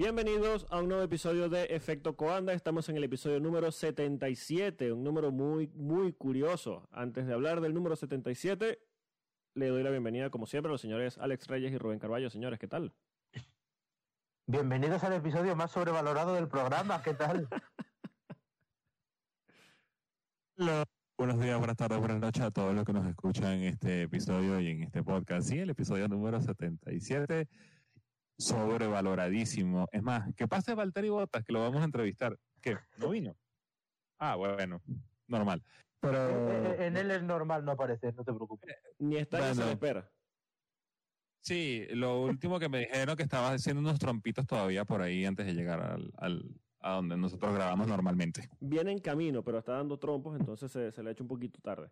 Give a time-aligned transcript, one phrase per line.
[0.00, 2.54] Bienvenidos a un nuevo episodio de Efecto Coanda.
[2.54, 6.88] Estamos en el episodio número 77, un número muy, muy curioso.
[6.90, 8.78] Antes de hablar del número 77,
[9.52, 12.30] le doy la bienvenida, como siempre, a los señores Alex Reyes y Rubén Carballo.
[12.30, 12.94] Señores, ¿qué tal?
[14.46, 17.02] Bienvenidos al episodio más sobrevalorado del programa.
[17.02, 17.46] ¿Qué tal?
[21.18, 24.60] Buenos días, buenas tardes, buenas noches a todos los que nos escuchan en este episodio
[24.60, 25.50] y en este podcast.
[25.50, 27.48] Sí, el episodio número 77,
[28.40, 29.86] sobrevaloradísimo.
[29.92, 32.38] Es más, que pase Valtteri Bottas, que lo vamos a entrevistar.
[32.60, 32.76] ¿Qué?
[32.98, 33.36] ¿No vino?
[34.18, 34.82] Ah, bueno,
[35.26, 35.62] normal.
[36.00, 36.16] Pero...
[36.16, 38.74] Eh, eh, En él es normal no aparecer, no te preocupes.
[38.98, 39.54] Ni está ni Bueno.
[39.54, 40.10] se le espera.
[41.42, 45.46] Sí, lo último que me dijeron que estaba haciendo unos trompitos todavía por ahí antes
[45.46, 48.48] de llegar al, al- a donde nosotros grabamos normalmente.
[48.60, 51.58] Viene en camino, pero está dando trompos, entonces se, se le ha hecho un poquito
[51.60, 51.90] tarde.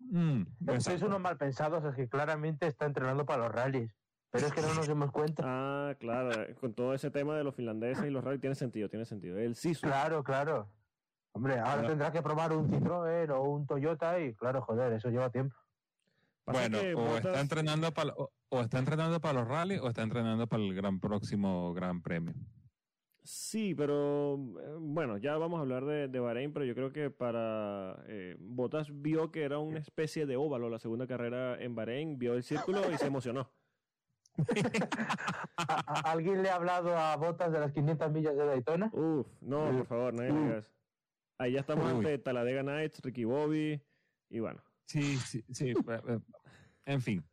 [0.00, 0.42] Mm,
[0.80, 3.92] Sois unos mal pensados, es que claramente está entrenando para los rallies.
[4.32, 5.42] Pero es que no nos dimos cuenta.
[5.46, 9.04] Ah, claro, con todo ese tema de los finlandeses y los rally tiene sentido, tiene
[9.04, 9.38] sentido.
[9.38, 9.86] El SISU.
[9.86, 10.68] Claro, claro.
[11.32, 11.88] Hombre, ahora Claro.
[11.88, 15.54] tendrá que probar un Citroën o un Toyota y claro, joder, eso lleva tiempo.
[16.44, 20.02] Pasa Bueno, o está entrenando para o, o está entrenando para los rallies o está
[20.02, 22.34] entrenando para el gran próximo Gran Premio.
[23.24, 27.10] Sí, pero eh, bueno, ya vamos a hablar de, de Bahrein, pero yo creo que
[27.10, 32.18] para eh, Bottas vio que era una especie de óvalo la segunda carrera en Bahrein,
[32.18, 33.48] vio el círculo y se emocionó.
[34.38, 34.44] ¿A-
[35.86, 38.90] a- ¿Alguien le ha hablado a Botas de las 500 millas de Daytona?
[38.92, 40.72] Uf, no, por favor, no digas.
[41.38, 41.98] Ahí ya estamos Uy.
[41.98, 43.82] ante Talladega Nights, Ricky Bobby
[44.28, 44.62] y bueno.
[44.86, 45.70] Sí, sí, sí.
[45.88, 46.18] eh, eh,
[46.86, 47.24] en fin.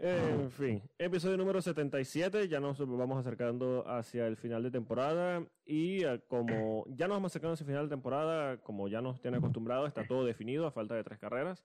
[0.00, 6.04] En fin, episodio número 77, ya nos vamos acercando hacia el final de temporada y
[6.04, 9.38] eh, como ya nos vamos acercando hacia el final de temporada, como ya nos tiene
[9.38, 11.64] acostumbrado, está todo definido a falta de tres carreras.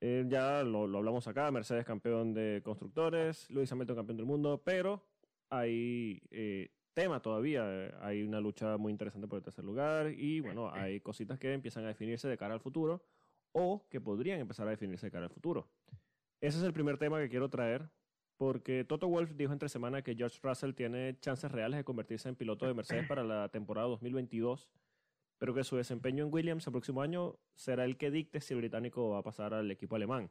[0.00, 4.62] Eh, ya lo, lo hablamos acá, Mercedes campeón de constructores, Luis Hamilton campeón del mundo,
[4.62, 5.02] pero
[5.48, 10.40] hay eh, tema todavía, eh, hay una lucha muy interesante por el tercer lugar y
[10.40, 13.04] bueno, hay cositas que empiezan a definirse de cara al futuro
[13.52, 15.68] o que podrían empezar a definirse de cara al futuro.
[16.40, 17.88] Ese es el primer tema que quiero traer,
[18.36, 22.36] porque Toto Wolff dijo entre semana que George Russell tiene chances reales de convertirse en
[22.36, 24.70] piloto de Mercedes para la temporada 2022,
[25.38, 28.60] pero que su desempeño en Williams el próximo año será el que dicte si el
[28.60, 30.30] británico va a pasar al equipo alemán.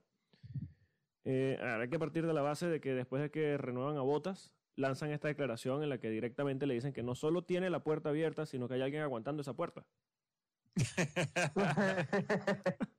[1.23, 4.01] Eh, ahora hay que partir de la base de que después de que renuevan a
[4.01, 7.83] Botas, lanzan esta declaración en la que directamente le dicen que no solo tiene la
[7.83, 9.85] puerta abierta, sino que hay alguien aguantando esa puerta.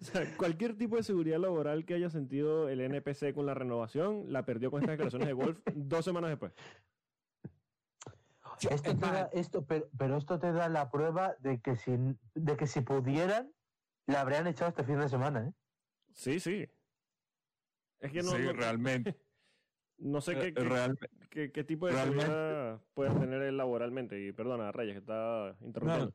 [0.00, 4.32] O sea, cualquier tipo de seguridad laboral que haya sentido el NPC con la renovación,
[4.32, 6.52] la perdió con estas declaraciones de Wolf dos semanas después.
[8.66, 11.92] Esto te da, esto, pero, pero esto te da la prueba de que si,
[12.34, 13.52] de que si pudieran,
[14.06, 15.52] la habrían echado este fin de semana, ¿eh?
[16.12, 16.66] Sí, sí.
[18.00, 19.20] Es que no, sí, no- realmente.
[19.98, 24.20] no sé qué, Eh, qué- qué- qué tipo de seguridad puede tener él laboralmente.
[24.26, 26.14] Y perdona, Reyes, que está interrumpiendo.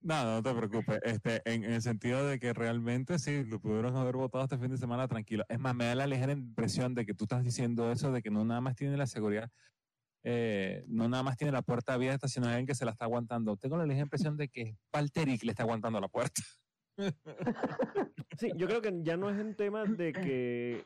[0.00, 1.00] No, no te preocupes.
[1.02, 4.70] Este, en, en el sentido de que realmente sí, lo pudieron haber votado este fin
[4.70, 5.44] de semana tranquilo.
[5.48, 8.30] Es más, me da la ligera impresión de que tú estás diciendo eso, de que
[8.30, 9.50] no nada más tiene la seguridad,
[10.24, 13.56] eh, no nada más tiene la puerta abierta, sino alguien que se la está aguantando.
[13.56, 16.42] Tengo la ligera impresión de que que le está aguantando la puerta.
[18.36, 20.84] Sí, yo creo que ya no es un tema de que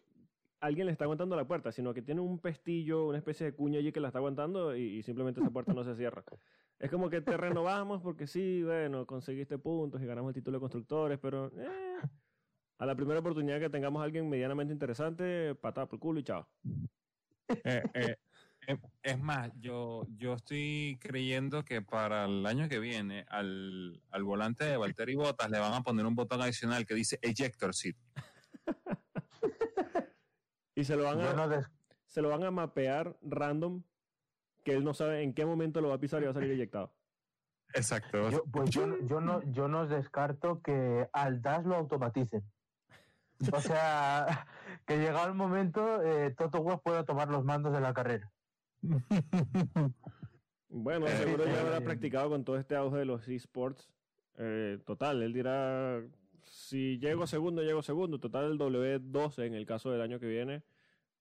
[0.60, 3.78] alguien le está aguantando la puerta, sino que tiene un pestillo, una especie de cuña
[3.78, 6.22] allí que la está aguantando y, y simplemente esa puerta no se cierra.
[6.78, 10.60] Es como que te renovamos porque sí, bueno, conseguiste puntos y ganamos el título de
[10.60, 11.96] constructores, pero eh,
[12.78, 16.24] a la primera oportunidad que tengamos a alguien medianamente interesante, patada por el culo y
[16.24, 16.48] chao.
[17.64, 18.16] Eh, eh,
[19.02, 24.64] es más, yo, yo estoy creyendo que para el año que viene al, al volante
[24.64, 27.96] de Valtteri Bottas le van a poner un botón adicional que dice Ejector Seat.
[30.74, 31.68] Y se lo van a, no des-
[32.06, 33.82] se lo van a mapear random,
[34.64, 36.52] que él no sabe en qué momento lo va a pisar y va a salir
[36.52, 36.94] eyectado.
[37.74, 38.30] Exacto.
[38.30, 42.44] yo, pues yo, yo no, yo no descarto que al DAS lo automaticen.
[43.52, 44.46] O sea,
[44.86, 48.30] que llegado el momento, eh, Toto Wolff pueda tomar los mandos de la carrera.
[50.68, 53.90] Bueno, Eh, seguro ya habrá practicado con todo este auge de los esports.
[54.36, 56.00] Eh, total, él dirá,
[56.44, 58.20] si llego segundo, llego segundo.
[58.20, 60.62] Total, el W12 en el caso del año que viene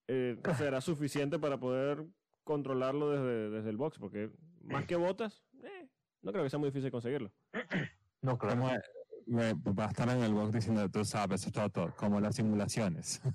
[0.08, 2.06] eh, será suficiente para poder
[2.44, 4.32] controlarlo desde, desde el box, porque
[4.64, 5.90] más que botas, eh,
[6.22, 7.32] no creo que sea muy difícil conseguirlo.
[8.20, 8.56] No, claro.
[8.62, 8.82] Como, eh,
[9.28, 13.22] me- va a estar en el blog diciendo, tú sabes, todo, como las simulaciones.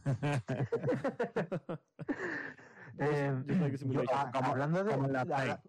[2.98, 4.18] Eh, Just like a yo, simulation.
[4.18, 5.62] a- Como- hablando, de, como la habla-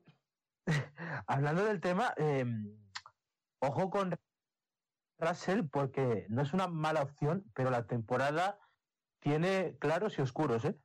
[1.28, 2.46] hablando del tema, eh,
[3.60, 4.16] ojo con
[5.20, 8.60] Russell, porque no es una mala opción, pero la temporada
[9.20, 10.78] tiene claros y oscuros, ¿eh?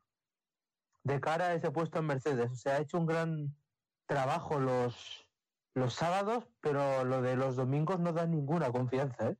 [1.04, 2.50] de cara a ese puesto en Mercedes.
[2.50, 3.56] O sea, ha hecho un gran
[4.06, 5.26] trabajo los,
[5.74, 9.30] los sábados, pero lo de los domingos no da ninguna confianza.
[9.30, 9.36] ¿eh?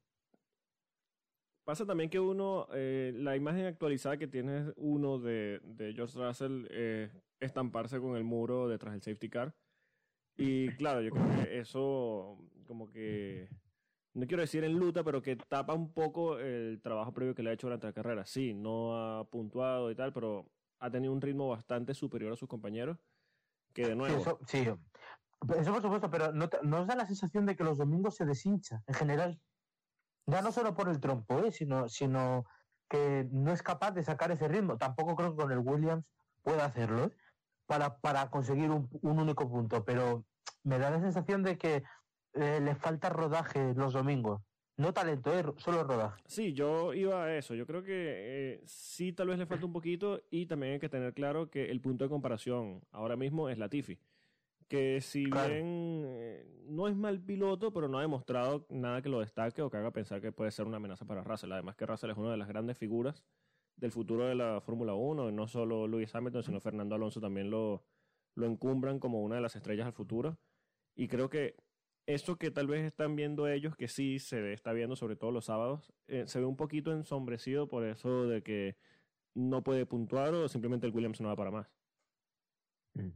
[1.68, 6.64] Pasa también que uno, eh, la imagen actualizada que tiene uno de, de George Russell
[6.70, 7.10] es
[7.40, 9.54] estamparse con el muro detrás del safety car.
[10.38, 13.50] Y claro, yo creo que eso como que,
[14.14, 17.50] no quiero decir en luta, pero que tapa un poco el trabajo previo que le
[17.50, 18.24] ha hecho durante la carrera.
[18.24, 22.48] Sí, no ha puntuado y tal, pero ha tenido un ritmo bastante superior a sus
[22.48, 22.96] compañeros.
[23.74, 24.24] Que de nuevo.
[24.46, 24.78] Sí, eso,
[25.54, 28.24] eso por supuesto, pero ¿no, ¿no os da la sensación de que los domingos se
[28.24, 29.38] deshincha en general?
[30.28, 31.50] Ya no solo por el trompo, ¿eh?
[31.50, 32.44] sino, sino
[32.86, 34.76] que no es capaz de sacar ese ritmo.
[34.76, 36.04] Tampoco creo que con el Williams
[36.42, 37.10] pueda hacerlo ¿eh?
[37.66, 40.26] para, para conseguir un, un, único punto, pero
[40.64, 41.82] me da la sensación de que
[42.34, 44.42] eh, le falta rodaje los domingos.
[44.76, 45.42] No talento, ¿eh?
[45.56, 46.22] solo rodaje.
[46.26, 47.54] Sí, yo iba a eso.
[47.54, 50.90] Yo creo que eh, sí, tal vez le falta un poquito y también hay que
[50.90, 53.98] tener claro que el punto de comparación ahora mismo es Latifi
[54.68, 55.52] que si claro.
[55.54, 56.07] bien
[56.68, 59.90] no es mal piloto, pero no ha demostrado nada que lo destaque o que haga
[59.90, 61.52] pensar que puede ser una amenaza para Russell.
[61.52, 63.24] Además que Russell es una de las grandes figuras
[63.76, 67.84] del futuro de la Fórmula 1, no solo Lewis Hamilton, sino Fernando Alonso también lo,
[68.36, 70.38] encumbran como una de las estrellas al futuro.
[70.94, 71.56] Y creo que
[72.06, 75.46] eso que tal vez están viendo ellos, que sí se está viendo sobre todo los
[75.46, 78.76] sábados, eh, se ve un poquito ensombrecido por eso de que
[79.34, 81.72] no puede puntuar o simplemente el Williams no va para más.
[82.94, 83.10] Mm.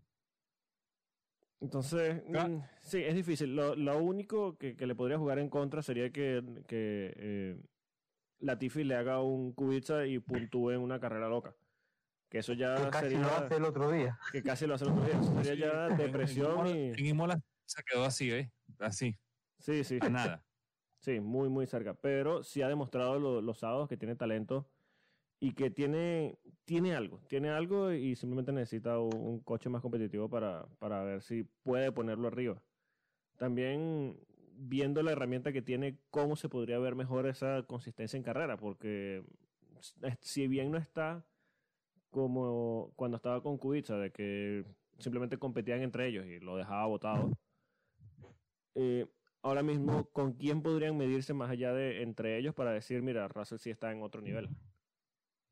[1.63, 2.49] Entonces, ah.
[2.49, 3.55] mm, sí, es difícil.
[3.55, 7.61] Lo, lo único que, que, le podría jugar en contra sería que, que eh,
[8.41, 11.55] Latifi le haga un Kubica y puntúe en una carrera loca.
[12.29, 14.19] Que eso ya que casi sería, lo hace el otro día.
[14.33, 15.21] Que casi lo hace el otro día.
[15.21, 16.89] Eso sería ya depresión en, y...
[16.99, 18.51] En Imola se quedó así, ¿eh?
[18.81, 19.17] Así.
[19.59, 19.99] Sí, sí.
[20.01, 20.45] A nada.
[20.99, 21.95] Sí, muy, muy cerca.
[21.95, 24.69] Pero sí ha demostrado lo, los sábados que tiene talento
[25.43, 30.65] y que tiene, tiene algo, tiene algo y simplemente necesita un, coche más competitivo para,
[30.79, 32.63] para, ver si puede ponerlo arriba.
[33.39, 34.21] También
[34.55, 39.25] viendo la herramienta que tiene, cómo se podría ver mejor esa consistencia en carrera, porque
[40.21, 41.27] si bien no está
[42.11, 44.65] como cuando estaba con Kubica, de que
[44.99, 47.33] simplemente competían entre ellos y lo dejaba botado,
[48.77, 49.09] eh,
[49.43, 53.59] ahora mismo, ¿con quién podrían medirse más allá de entre ellos para decir, mira, Russell
[53.59, 54.49] sí está en otro nivel?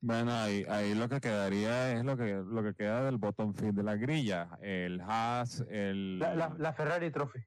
[0.03, 3.75] Bueno, ahí, ahí lo que quedaría es lo que, lo que queda del bottom feed
[3.75, 4.59] de la grilla.
[4.63, 6.19] El Haas, el...
[6.19, 7.41] La, la, la Ferrari Trophy.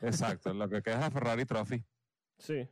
[0.00, 1.84] Exacto, lo que queda es la Ferrari Trophy.
[2.38, 2.70] Sí,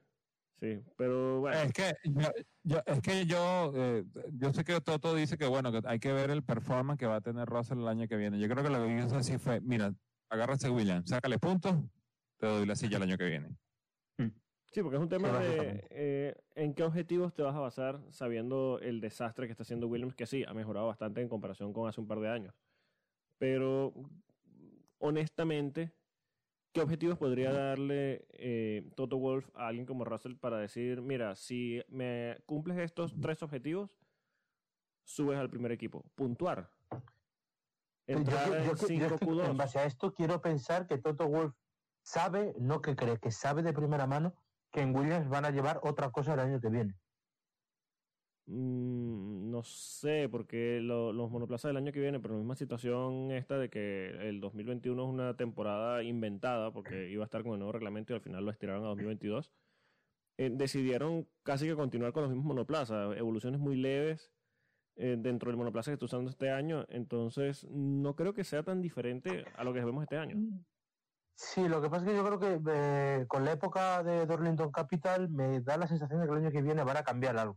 [0.60, 1.58] sí, pero bueno.
[1.58, 2.30] Es que yo,
[2.62, 6.12] yo es que yo, eh, yo sé que Toto dice que bueno, que hay que
[6.12, 8.38] ver el performance que va a tener Russell el año que viene.
[8.38, 9.92] Yo creo que lo que hizo así fue, mira,
[10.30, 11.76] agárrate Williams, sácale puntos,
[12.38, 13.48] te doy la silla el año que viene.
[14.70, 18.78] Sí, porque es un tema de eh, en qué objetivos te vas a basar sabiendo
[18.80, 22.00] el desastre que está haciendo Williams, que sí, ha mejorado bastante en comparación con hace
[22.00, 22.54] un par de años.
[23.38, 23.94] Pero,
[24.98, 25.94] honestamente,
[26.72, 31.82] ¿qué objetivos podría darle eh, Toto Wolf a alguien como Russell para decir, mira, si
[31.88, 33.96] me cumples estos tres objetivos,
[35.02, 36.04] subes al primer equipo?
[36.14, 36.70] Puntuar.
[38.06, 41.54] Entrar yo, yo, en, yo, yo en base a esto, quiero pensar que Toto Wolf
[42.02, 44.34] sabe, no que cree, que sabe de primera mano
[44.70, 46.94] que en Williams van a llevar otra cosa el año que viene.
[48.46, 53.30] Mm, no sé, porque lo, los monoplazas del año que viene, pero la misma situación
[53.30, 57.58] esta de que el 2021 es una temporada inventada, porque iba a estar con el
[57.58, 59.52] nuevo reglamento y al final lo estiraron a 2022,
[60.38, 64.32] eh, decidieron casi que continuar con los mismos monoplazas, evoluciones muy leves
[64.96, 68.80] eh, dentro del monoplaza que está usando este año, entonces no creo que sea tan
[68.80, 70.36] diferente a lo que vemos este año.
[71.40, 74.72] Sí, lo que pasa es que yo creo que eh, con la época de Dorlington
[74.72, 77.56] Capital me da la sensación de que el año que viene van a cambiar algo.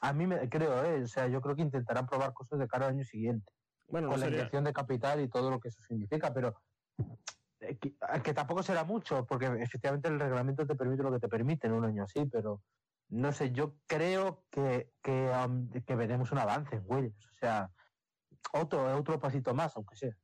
[0.00, 1.02] A mí me creo, ¿eh?
[1.02, 3.52] o sea, yo creo que intentarán probar cosas de cara al año siguiente.
[3.86, 6.54] Bueno, con no la inyección de capital y todo lo que eso significa, pero
[7.60, 11.28] eh, que, que, tampoco será mucho, porque efectivamente el reglamento te permite lo que te
[11.28, 12.62] permite en un año así, pero
[13.10, 17.70] no sé, yo creo que, que, um, que veremos un avance en Williams, o sea,
[18.54, 20.16] otro, otro pasito más, aunque sea.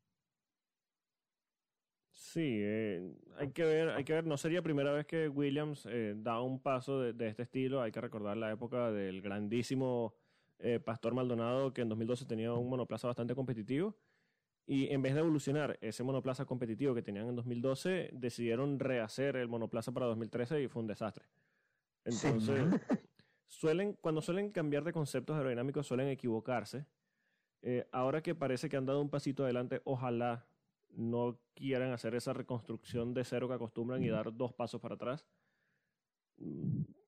[2.32, 6.14] Sí, eh, hay que ver, hay que ver, no sería primera vez que Williams eh,
[6.16, 10.14] da un paso de, de, este estilo, hay que recordar la época del grandísimo
[10.58, 13.98] eh, Pastor Maldonado, que en 2012 tenía un monoplaza bastante competitivo,
[14.66, 19.48] y en vez de evolucionar ese monoplaza competitivo que tenían en 2012, decidieron rehacer el
[19.48, 21.26] monoplaza para 2013 y fue un desastre.
[22.02, 22.96] Entonces, sí.
[23.46, 26.86] suelen, cuando suelen cambiar de conceptos aerodinámicos, suelen equivocarse.
[27.90, 30.46] ahora que parece que han dado un pasito adelante, ojalá
[30.92, 35.26] no quieran hacer esa reconstrucción de cero que acostumbran y dar dos pasos para atrás.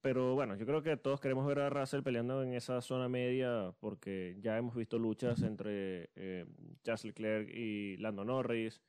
[0.00, 3.74] pero bueno, yo creo que todos queremos ver a Russell peleando en esa zona media
[3.80, 6.46] porque ya hemos visto luchas entre eh,
[6.82, 8.82] Charles Leclerc y Lando Norris.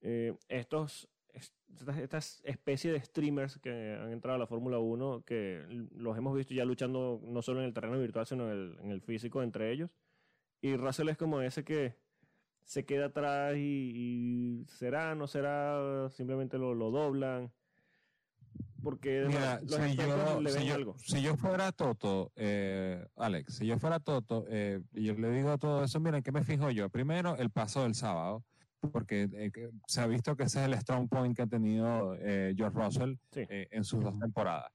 [0.00, 5.62] Eh, estos, estas, estas especies de streamers que han entrado a la Fórmula 1, que
[5.94, 8.90] los hemos visto ya luchando no solo en el terreno virtual, sino en el, en
[8.90, 9.90] el físico entre ellos.
[10.62, 11.94] Y Russell es como ese que
[12.66, 17.52] se queda atrás y, será, no será, simplemente lo, lo doblan.
[18.82, 20.98] Porque Mira, los si, yo, le ven si, yo, algo.
[20.98, 25.56] si yo fuera Toto, eh, Alex, si yo fuera Toto, eh, y yo le digo
[25.58, 26.88] todo eso, miren, ¿qué me fijo yo?
[26.88, 28.44] Primero, el paso del sábado,
[28.92, 29.50] porque eh,
[29.86, 33.14] se ha visto que ese es el strong point que ha tenido eh, George Russell
[33.32, 33.40] Sí.
[33.48, 34.70] eh, en sus dos temporadas.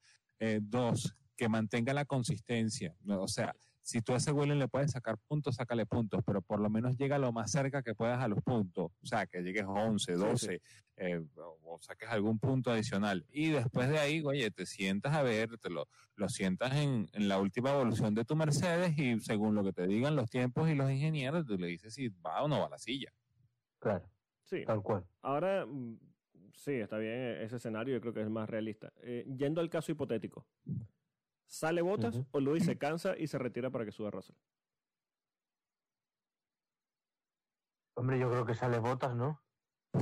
[0.61, 2.95] Dos, que mantenga la consistencia.
[3.07, 6.59] O sea, si tú a ese William le puedes sacar puntos, sácale puntos, pero por
[6.59, 8.91] lo menos llega lo más cerca que puedas a los puntos.
[9.01, 10.61] O sea, que llegues 11, 12,
[10.97, 13.25] eh, o, o saques algún punto adicional.
[13.31, 17.27] Y después de ahí, oye, te sientas a ver, te lo, lo sientas en, en
[17.27, 20.75] la última evolución de tu Mercedes y según lo que te digan los tiempos y
[20.75, 23.11] los ingenieros, tú le dices si va o no va a la silla.
[23.79, 24.07] Claro,
[24.43, 24.63] Sí.
[24.65, 25.05] tal cual.
[25.21, 25.97] Ahora, mm,
[26.53, 28.93] sí, está bien ese escenario, yo creo que es más realista.
[29.01, 30.45] Eh, yendo al caso hipotético,
[31.51, 34.35] ¿sale Botas o Luis se cansa y se retira para que suba Russell?
[37.95, 39.43] Hombre, yo creo que sale botas, ¿no?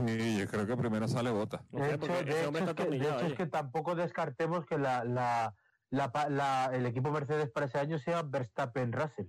[0.05, 1.65] Sí, yo creo que primero sale bota.
[1.71, 5.55] No de de de hecho es que tampoco descartemos que la, la,
[5.89, 9.27] la el equipo Mercedes para ese año sea Verstappen-Russell.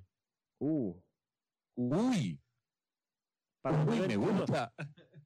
[0.60, 1.00] Uh,
[1.76, 2.38] Uy,
[3.62, 4.40] para uy, me 2021.
[4.40, 4.72] gusta.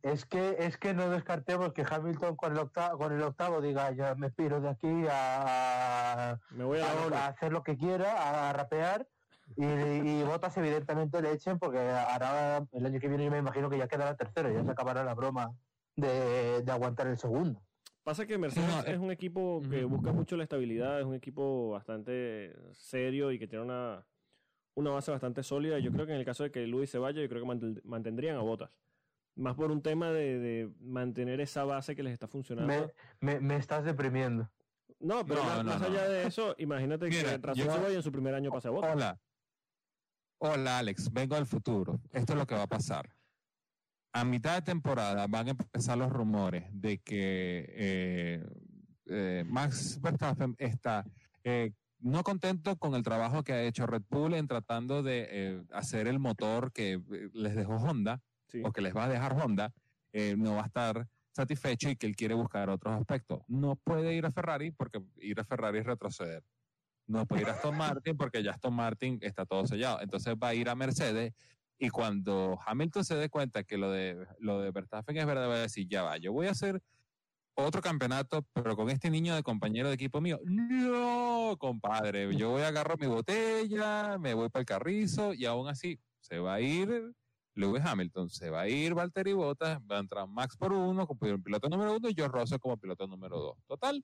[0.04, 3.90] Es que, es que no descartemos que Hamilton con el octavo, con el octavo diga
[3.92, 8.50] ya me piro de aquí a, Me voy a a- a hacer lo que quiera,
[8.50, 9.08] a rapear.
[9.56, 13.70] Y, y Botas evidentemente le echen porque hará el año que viene yo me imagino
[13.70, 15.52] que ya quedará tercero, ya se acabará la broma
[15.96, 17.62] de, de aguantar el segundo.
[18.02, 19.96] Pasa que Mercedes eh, es un equipo que ujú.
[19.96, 24.04] busca mucho la estabilidad, es un equipo bastante serio y que tiene una,
[24.74, 25.78] una base bastante sólida.
[25.78, 28.36] Yo creo que en el caso de que Luis se vaya, yo creo que mantendrían
[28.36, 28.83] a Botas.
[29.36, 32.92] Más por un tema de, de mantener esa base que les está funcionando.
[33.20, 34.48] Me, me, me estás deprimiendo.
[35.00, 35.86] No, pero No, más, no, más no.
[35.88, 38.94] allá de eso, imagínate Mira, que vaya en su primer año pase a Botas.
[38.94, 39.20] Hola.
[40.38, 41.12] Hola, Alex.
[41.12, 42.00] Vengo del futuro.
[42.12, 43.08] Esto es lo que va a pasar.
[44.12, 48.46] A mitad de temporada van a empezar los rumores de que eh,
[49.06, 51.04] eh, Max Verstappen está
[51.42, 55.62] eh, no contento con el trabajo que ha hecho Red Bull en tratando de eh,
[55.72, 57.00] hacer el motor que
[57.32, 58.22] les dejó Honda
[58.54, 58.62] Sí.
[58.64, 59.72] o que les va a dejar Honda,
[60.12, 63.40] eh, no va a estar satisfecho y que él quiere buscar otros aspectos.
[63.48, 66.44] No puede ir a Ferrari porque ir a Ferrari es retroceder.
[67.06, 70.00] No puede ir a Aston Martin porque ya Aston Martin está todo sellado.
[70.00, 71.34] Entonces va a ir a Mercedes
[71.78, 75.56] y cuando Hamilton se dé cuenta que lo de, lo de Verstappen es verdad, va
[75.56, 76.80] a decir, ya va, yo voy a hacer
[77.56, 80.38] otro campeonato, pero con este niño de compañero de equipo mío.
[80.44, 85.68] No, compadre, yo voy a agarrar mi botella, me voy para el carrizo y aún
[85.68, 87.12] así se va a ir
[87.54, 91.20] Lewis Hamilton, se va a ir Valtteri Bottas, va a entrar Max por uno como
[91.42, 93.58] piloto número uno y George Russell como piloto número dos.
[93.66, 94.02] Total,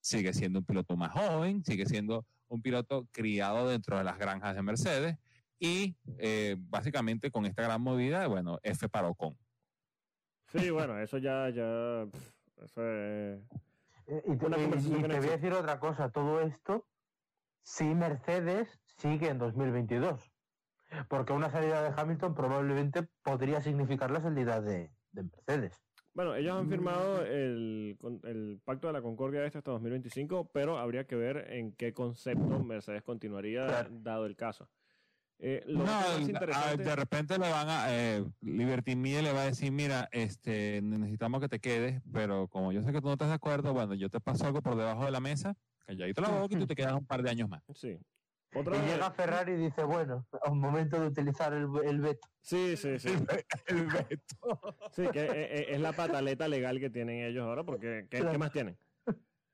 [0.00, 4.54] sigue siendo un piloto más joven, sigue siendo un piloto criado dentro de las granjas
[4.54, 5.16] de Mercedes
[5.58, 9.36] y eh, básicamente con esta gran movida, bueno, F para Ocon.
[10.46, 12.32] Sí, bueno, eso ya, ya, pff,
[12.64, 13.40] eso es...
[14.06, 16.86] Eh, Y te, y- te voy a decir otra cosa, todo esto
[17.62, 20.29] si Mercedes sigue en 2022.
[21.08, 25.82] Porque una salida de Hamilton probablemente podría significar la salida de, de Mercedes.
[26.12, 30.78] Bueno, ellos han firmado el, con- el pacto de la concordia este hasta 2025, pero
[30.78, 33.88] habría que ver en qué concepto Mercedes continuaría Claro.
[33.92, 34.68] dado el caso.
[35.38, 39.22] Eh, lo No, más el- ah, interesante- de repente le van a, eh, Liberty Media
[39.22, 43.00] le va a decir, mira, este, necesitamos que te quedes, pero como yo sé que
[43.00, 45.56] tú no estás de acuerdo, bueno, yo te paso algo por debajo de la mesa,
[45.86, 47.62] calladito la boca y tú te quedas un par de años más.
[47.74, 47.96] Sí.
[48.54, 52.28] Otra Y llega Ferrari y dice, bueno, a un momento de utilizar el, el veto.
[52.42, 53.08] Sí, sí, sí.
[53.68, 54.34] El veto.
[54.92, 55.30] Sí, que eh,
[55.60, 58.32] eh, es la pataleta legal que tienen ellos ahora, porque ¿qué, Claro.
[58.32, 58.76] qué más tienen?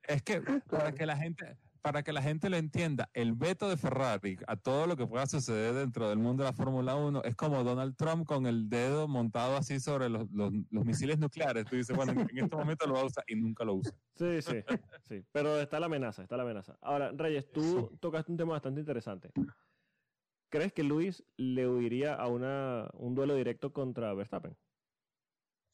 [0.02, 0.94] Es que para Claro.
[0.94, 4.88] que la gente, para que la gente lo entienda, el veto de Ferrari a todo
[4.88, 8.26] lo que pueda suceder dentro del mundo de la Fórmula 1 es como Donald Trump
[8.26, 11.64] con el dedo montado así sobre los, los- los misiles nucleares.
[11.66, 13.94] Tú dices, bueno, en, en este momento lo va a usar y nunca lo usa.
[14.16, 14.64] Sí, sí,
[15.04, 15.24] sí.
[15.30, 16.76] Pero está la amenaza, está la amenaza.
[16.80, 19.30] Ahora, Reyes, tú tocaste un tema bastante interesante.
[20.50, 24.56] ¿Crees que Luis le huiría a una, un duelo directo contra Verstappen?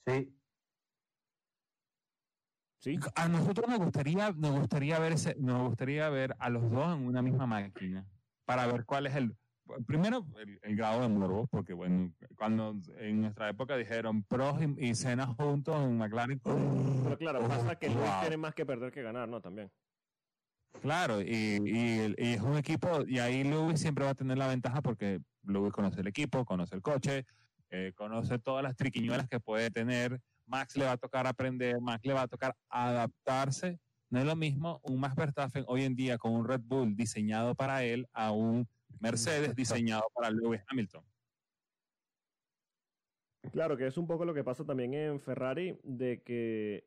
[0.06, 0.36] Sí,
[2.82, 2.98] Sí.
[3.14, 7.06] A nosotros nos gustaría, nos gustaría ver ese, nos gustaría ver a los dos en
[7.06, 8.04] una misma máquina
[8.44, 9.36] para ver cuál es el
[9.86, 14.88] primero el, el grado de morbo, porque bueno, cuando en nuestra época dijeron pros y,
[14.88, 18.20] y Senna juntos en McLaren, Pero claro, pasa que Luis wow.
[18.20, 19.40] tiene más que perder que ganar, ¿no?
[19.40, 19.70] También.
[20.80, 24.48] Claro, y, y, y, es un equipo, y ahí Lewis siempre va a tener la
[24.48, 27.26] ventaja porque Lewis conoce el equipo, conoce el coche,
[27.70, 30.18] eh, conoce todas las triquiñuelas que puede tener.
[30.52, 33.80] Max le va a tocar aprender, Max le va a tocar adaptarse.
[34.10, 37.54] No es lo mismo un Max Verstappen hoy en día con un Red Bull diseñado
[37.54, 38.68] para él a un
[39.00, 41.02] Mercedes diseñado para Lewis Hamilton.
[43.50, 46.84] Claro, que es un poco lo que pasa también en Ferrari, de que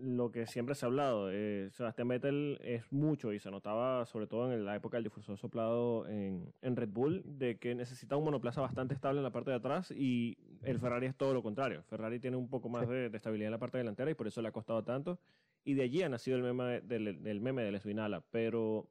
[0.00, 4.26] lo que siempre se ha hablado, eh, Sebastián Vettel es mucho y se notaba sobre
[4.26, 8.24] todo en la época del difusor soplado en, en, Red Bull, de que necesita un
[8.24, 11.82] monoplaza bastante estable en la parte de atrás y el Ferrari es todo lo contrario.
[11.84, 14.42] Ferrari tiene un poco más de, de, estabilidad en la parte delantera y por eso
[14.42, 15.18] le ha costado tanto.
[15.64, 18.90] Y de allí ha nacido el meme del, del meme de Lesbinala, pero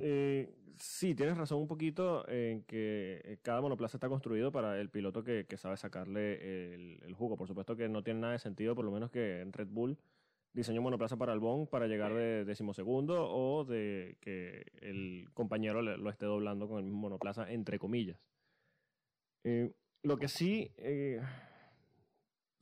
[0.00, 5.22] eh, sí, tienes razón un poquito en que cada monoplaza está construido para el piloto
[5.22, 7.36] que, que sabe sacarle el, el, jugo.
[7.36, 9.98] Por supuesto que no tiene nada de sentido, por lo menos que en Red Bull
[10.56, 16.08] diseñó monoplaza para Albon para llegar de decimosegundo o de que el compañero le, lo
[16.08, 18.18] esté doblando con el mismo monoplaza, entre comillas.
[19.44, 19.70] Eh,
[20.02, 21.20] lo que sí, eh,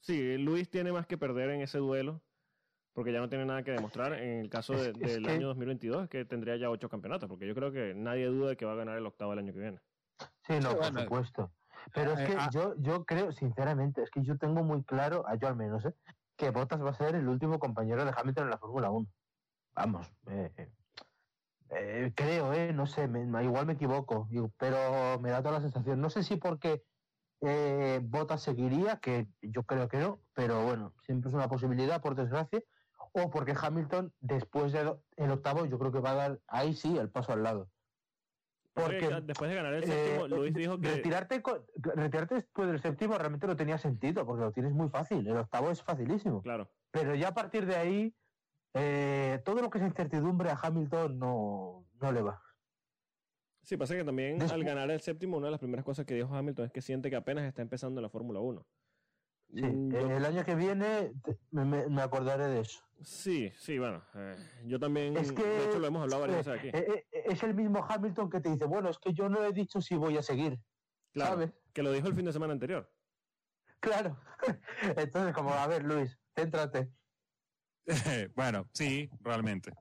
[0.01, 2.21] sí, Luis tiene más que perder en ese duelo
[2.95, 4.15] porque ya no tiene nada que demostrar.
[4.15, 5.31] En el caso de, del es que...
[5.31, 8.65] año 2022, que tendría ya ocho campeonatos, porque yo creo que nadie duda de que
[8.65, 9.81] va a ganar el octavo el año que viene.
[10.47, 11.53] Sí, no, por supuesto.
[11.93, 15.57] Pero es que yo, yo creo, sinceramente, es que yo tengo muy claro, yo al
[15.57, 15.95] menos, ¿eh?
[16.37, 19.07] que Bottas va a ser el último compañero de Hamilton en la Fórmula 1.
[19.75, 20.51] Vamos, eh,
[21.71, 26.01] eh, creo, eh, no sé, me, igual me equivoco, pero me da toda la sensación.
[26.01, 26.85] No sé si porque
[27.41, 32.15] eh, Bottas seguiría, que yo creo que no, pero bueno, siempre es una posibilidad, por
[32.15, 32.63] desgracia
[33.17, 36.99] o porque Hamilton, después del de octavo, yo creo que va a dar ahí sí
[36.99, 37.71] el paso al lado.
[38.73, 40.97] Porque después de ganar el séptimo, eh, Luis dijo que.
[40.97, 41.41] Retirarte,
[41.77, 45.27] retirarte después del séptimo realmente no tenía sentido, porque lo tienes muy fácil.
[45.29, 46.43] El octavo es facilísimo.
[46.43, 46.69] Claro.
[46.91, 48.15] Pero ya a partir de ahí,
[48.75, 52.43] eh, todo lo que es incertidumbre a Hamilton no, no le va.
[53.63, 54.53] Sí, pasa que también después...
[54.53, 57.11] al ganar el séptimo, una de las primeras cosas que dijo Hamilton es que siente
[57.11, 58.67] que apenas está empezando la Fórmula 1.
[59.53, 60.11] Sí, yo...
[60.11, 61.13] el año que viene
[61.51, 62.81] me, me, acordaré de eso.
[63.03, 66.59] Sí, sí, bueno, eh, yo también, es que, de hecho lo hemos hablado varias veces
[66.59, 66.69] aquí.
[66.69, 69.53] Eh, eh, es el mismo Hamilton que te dice, bueno, es que yo no he
[69.53, 70.59] dicho si voy a seguir,
[71.13, 71.53] claro, ¿sabes?
[71.73, 72.91] Que lo dijo el fin de semana anterior.
[73.81, 74.19] Claro,
[74.97, 76.91] entonces como, a ver, Luis, céntrate.
[78.35, 79.73] bueno, sí, realmente.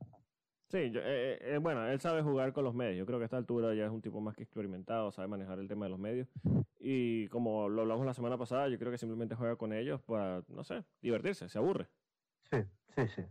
[0.73, 2.97] Sí, yo, eh, eh, bueno, él sabe jugar con los medios.
[2.97, 5.59] Yo creo que a esta altura ya es un tipo más que experimentado, sabe manejar
[5.59, 6.27] el tema de los medios.
[6.79, 10.41] Y como lo hablamos la semana pasada, yo creo que simplemente juega con ellos para,
[10.47, 11.89] no sé, divertirse, se aburre.
[12.49, 12.57] Sí,
[12.95, 13.21] sí, sí.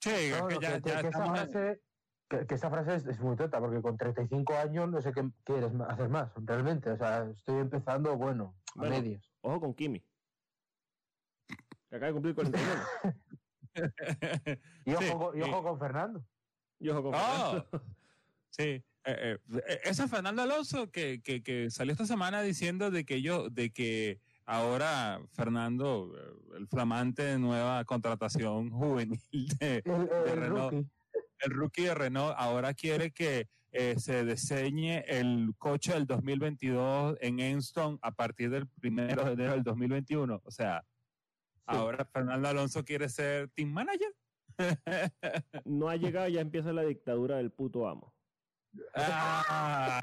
[0.00, 1.80] Sí, no, que, ya, que, ya que, esa frase,
[2.28, 5.26] que, que, esa frase es, es, muy tonta, porque con 35 años no sé qué
[5.42, 6.90] quieres hacer más, realmente.
[6.90, 9.32] O sea, estoy empezando, bueno, a bueno, medias.
[9.40, 10.04] Ojo con Kimi.
[11.88, 12.70] Que acaba de cumplir 41.
[14.84, 16.22] y ojo, sí, y ojo con Fernando.
[16.80, 17.64] Y ojo con oh,
[18.50, 18.82] sí.
[19.06, 23.50] Eh, eh, ese Fernando Alonso que, que, que, salió esta semana diciendo de que yo,
[23.50, 29.20] de que ahora Fernando, eh, el flamante nueva contratación juvenil
[29.58, 30.90] de, el, el, de Renault, rookie.
[31.40, 37.40] el rookie de Renault, ahora quiere que eh, se diseñe el coche del 2022 en
[37.40, 40.40] Enston a partir del primero de enero del 2021.
[40.44, 41.62] O sea, sí.
[41.66, 44.13] ahora Fernando Alonso quiere ser team manager.
[45.64, 48.14] no ha llegado, ya empieza la dictadura del puto amo.
[48.94, 50.00] Ah,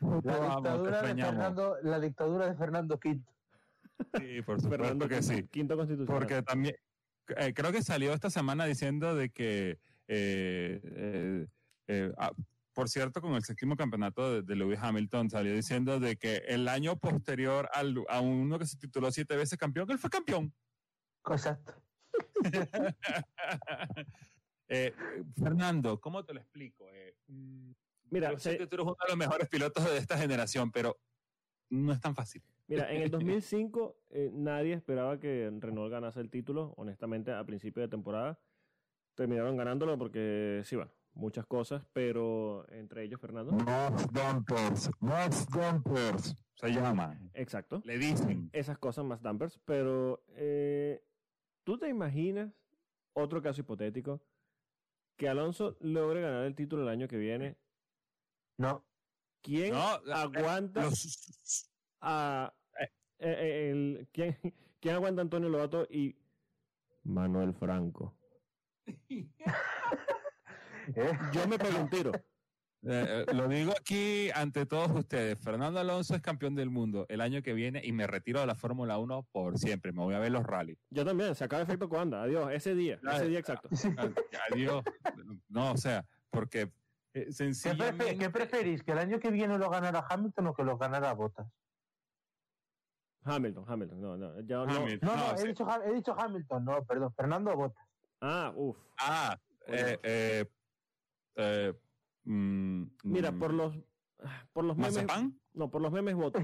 [0.00, 3.20] la, dictadura de Fernando, la dictadura de Fernando V.
[4.18, 5.42] Sí, por supuesto Fernando que sí.
[5.48, 6.20] Quinto constitucional.
[6.20, 6.76] Porque también,
[7.36, 11.46] eh, creo que salió esta semana diciendo de que, eh, eh,
[11.88, 12.32] eh ah,
[12.74, 16.68] por cierto, con el séptimo campeonato de, de, Lewis Hamilton salió diciendo de que el
[16.68, 20.52] año posterior al, a uno que se tituló siete veces campeón, él fue campeón.
[21.26, 21.74] Exacto.
[24.68, 24.94] eh,
[25.38, 26.88] Fernando, ¿cómo te lo explico?
[26.92, 27.14] Eh,
[28.10, 30.96] Mira, yo sé que tú eres uno de los mejores pilotos de esta generación, pero
[31.70, 32.42] no es tan fácil.
[32.68, 37.82] Mira, en el 2005 eh, nadie esperaba que Renault ganase el título, honestamente, a principio
[37.82, 38.38] de temporada.
[39.14, 43.52] Terminaron ganándolo porque, sí, bueno, muchas cosas, pero entre ellos, Fernando.
[43.52, 47.18] Max Dumpers, Max Dumpers, se llama.
[47.32, 47.80] Exacto.
[47.84, 48.50] Le dicen.
[48.52, 51.02] Esas cosas más Dumpers, pero eh,
[51.66, 52.50] ¿tú te imaginas
[53.12, 54.22] otro caso hipotético
[55.16, 57.56] que Alonso logre ganar el título el año que viene?
[58.56, 58.86] No.
[59.42, 61.68] ¿Quién no, aguanta los...
[62.00, 62.54] a
[63.18, 64.38] eh, el, ¿quién,
[64.80, 66.16] ¿quién, aguanta a Antonio Lobato y
[67.02, 68.16] Manuel Franco?
[71.32, 72.12] Yo me pego un tiro.
[72.88, 75.38] Eh, eh, lo digo aquí ante todos ustedes.
[75.40, 78.54] Fernando Alonso es campeón del mundo el año que viene y me retiro de la
[78.54, 79.92] Fórmula 1 por siempre.
[79.92, 80.78] Me voy a ver los rallies.
[80.90, 81.34] Yo también.
[81.34, 82.22] Se acaba efecto Coanda.
[82.22, 82.50] Adiós.
[82.52, 83.00] Ese día.
[83.12, 83.68] Ese día exacto.
[84.52, 84.84] Adiós.
[85.48, 86.70] No, o sea, porque eh,
[87.12, 88.18] ¿Qué, prefe- sencillamente...
[88.18, 88.82] qué preferís?
[88.84, 91.48] ¿Que el año que viene lo ganara Hamilton o que lo ganara Bottas?
[93.24, 94.26] Hamilton, Hamilton, no, no.
[94.28, 95.00] Hamilton.
[95.02, 95.48] No, no, No, he, sí.
[95.48, 97.84] dicho, he dicho Hamilton, no, perdón, Fernando Bottas.
[98.20, 98.76] Ah, uff.
[98.98, 100.44] Ah, eh, eh,
[101.34, 101.74] eh,
[102.26, 103.74] mm, Mira, mm, por los
[104.52, 105.06] por los memes,
[105.54, 106.42] no, por los memes votos.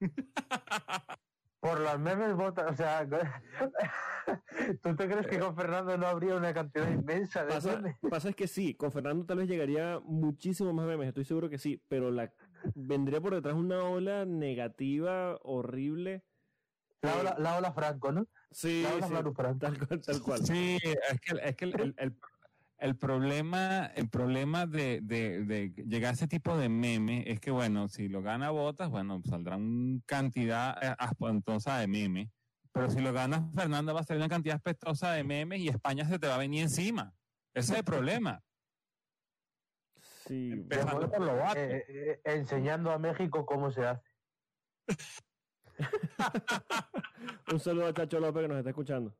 [1.60, 3.06] Por los memes Bottas, o sea,
[4.82, 7.96] ¿tú te crees que con Fernando no habría una cantidad inmensa de Pasa, memes?
[8.08, 11.58] pasa es que sí, con Fernando tal vez llegaría muchísimo más memes, estoy seguro que
[11.58, 12.32] sí, pero la
[12.74, 16.24] vendría por detrás una ola negativa horrible.
[17.02, 18.26] La ola, la ola Franco, ¿no?
[18.50, 19.58] Sí, La ola sí, Franco.
[19.58, 20.46] tal cual, tal cual.
[20.46, 22.16] Sí, es que, es que el, el- el-
[22.80, 27.50] el problema, el problema de, de- de llegar a ese tipo de meme es que,
[27.50, 32.28] bueno, si lo gana Botas, bueno, saldrán cantidad eh, espantosa de memes.
[32.72, 36.04] Pero si lo gana Fernando, va a salir una cantidad espantosa de memes y España
[36.06, 37.12] se te va a venir encima.
[37.52, 38.42] Ese es el problema.
[40.26, 41.36] Sí, Empezando por lo.
[41.56, 44.08] Eh, eh, enseñando a México cómo se hace.
[47.52, 49.16] un saludo a Chacho López que nos está escuchando.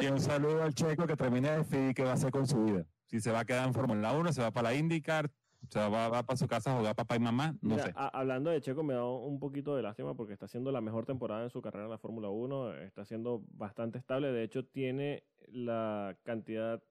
[0.00, 2.62] Y un saludo al checo que termine de decidir qué va a hacer con su
[2.64, 2.84] vida.
[3.06, 5.30] Si se va a quedar en Fórmula 1, se va para la IndyCar,
[5.68, 7.92] se va, va para su casa a jugar papá y mamá, no Mira, sé.
[7.96, 11.06] a- hablando de Checo, me da un poquito de lástima porque está haciendo la mejor
[11.06, 15.24] temporada en su carrera en la Fórmula 1, está siendo bastante estable, de hecho tiene
[15.48, 16.82] la cantidad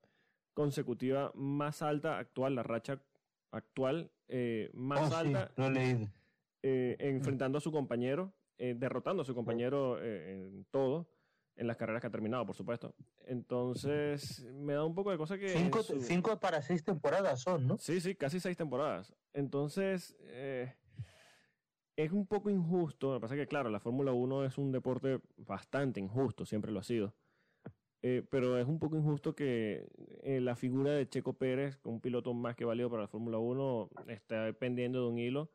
[0.53, 3.01] consecutiva más alta actual, la racha
[3.51, 6.07] actual eh, más Oh, sí, alta lo he leído.
[6.63, 11.07] eh, enfrentando a su compañero, eh, derrotando a su compañero eh, en todo,
[11.55, 12.95] en las carreras que ha terminado, por supuesto.
[13.25, 15.49] Entonces, me da un poco de cosa que...
[15.49, 17.77] Cinco, su- cinco para seis temporadas son, ¿no?
[17.77, 19.13] Sí, sí, casi seis temporadas.
[19.33, 20.73] Entonces, eh,
[21.95, 23.13] es un poco injusto.
[23.13, 26.71] Lo que pasa es que, claro, la Fórmula 1 es un deporte bastante injusto, siempre
[26.71, 27.15] lo ha sido.
[28.01, 29.87] Eh, pero es un poco injusto que
[30.21, 33.89] eh, la figura de Checo Pérez, un piloto más que válido para la Fórmula 1,
[34.09, 35.51] esté pendiendo de un hilo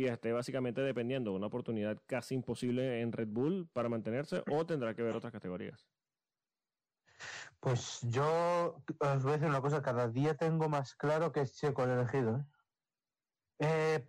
[0.00, 4.64] y esté básicamente dependiendo de una oportunidad casi imposible en Red Bull para mantenerse o
[4.64, 5.86] tendrá que ver otras categorías.
[7.60, 11.54] Pues yo os voy a decir una cosa, cada día tengo más claro que es
[11.54, 12.38] Checo el elegido.
[12.38, 12.44] ¿eh?
[13.58, 14.06] Eh,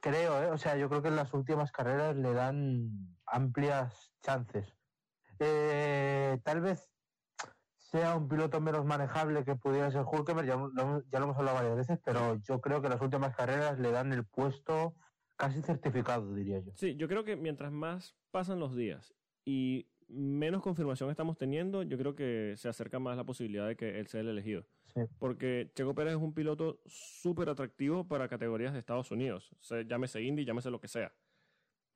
[0.00, 0.50] creo, ¿eh?
[0.50, 2.88] o sea, yo creo que en las últimas carreras le dan
[3.26, 4.66] amplias chances.
[5.38, 6.90] Tal vez
[7.74, 10.56] sea un piloto menos manejable que pudiera ser Hulkenberg, ya,
[11.12, 14.14] ya lo hemos hablado varias veces, pero yo creo que las últimas carreras le dan
[14.14, 14.94] el puesto
[15.36, 16.72] casi certificado, diría yo.
[16.74, 21.98] Sí, yo creo que mientras más pasan los días y menos confirmación estamos teniendo, yo
[21.98, 24.66] creo que se acerca más la posibilidad de que él sea el elegido.
[24.94, 25.00] Sí.
[25.18, 29.52] Porque Checo Pérez es un piloto súper atractivo para categorías de Estados Unidos.
[29.60, 31.12] O sea, llámese Indy, llámese lo que sea.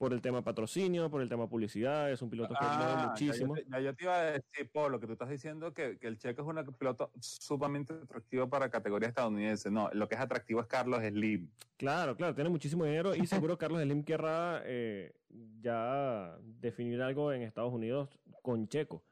[0.00, 3.54] Por el tema patrocinio, por el tema publicidad, es un piloto que Ah, muchísimo.
[3.54, 5.74] Ya yo, te, ya yo te iba a decir, por lo que tú estás diciendo,
[5.74, 9.70] que, que el checo es un piloto sumamente atractivo para categoría estadounidense.
[9.70, 11.50] No, lo que es atractivo es Carlos Slim.
[11.76, 15.12] Claro, claro, tiene muchísimo dinero y seguro Carlos Slim querrá eh,
[15.60, 19.04] ya definir algo en Estados Unidos con Checo.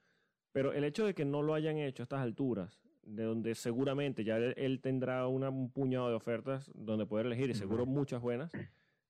[0.52, 4.24] Pero el hecho de que no lo hayan hecho a estas alturas, de donde seguramente
[4.24, 8.22] ya él, él tendrá una- un puñado de ofertas donde poder elegir y seguro muchas
[8.22, 8.52] buenas,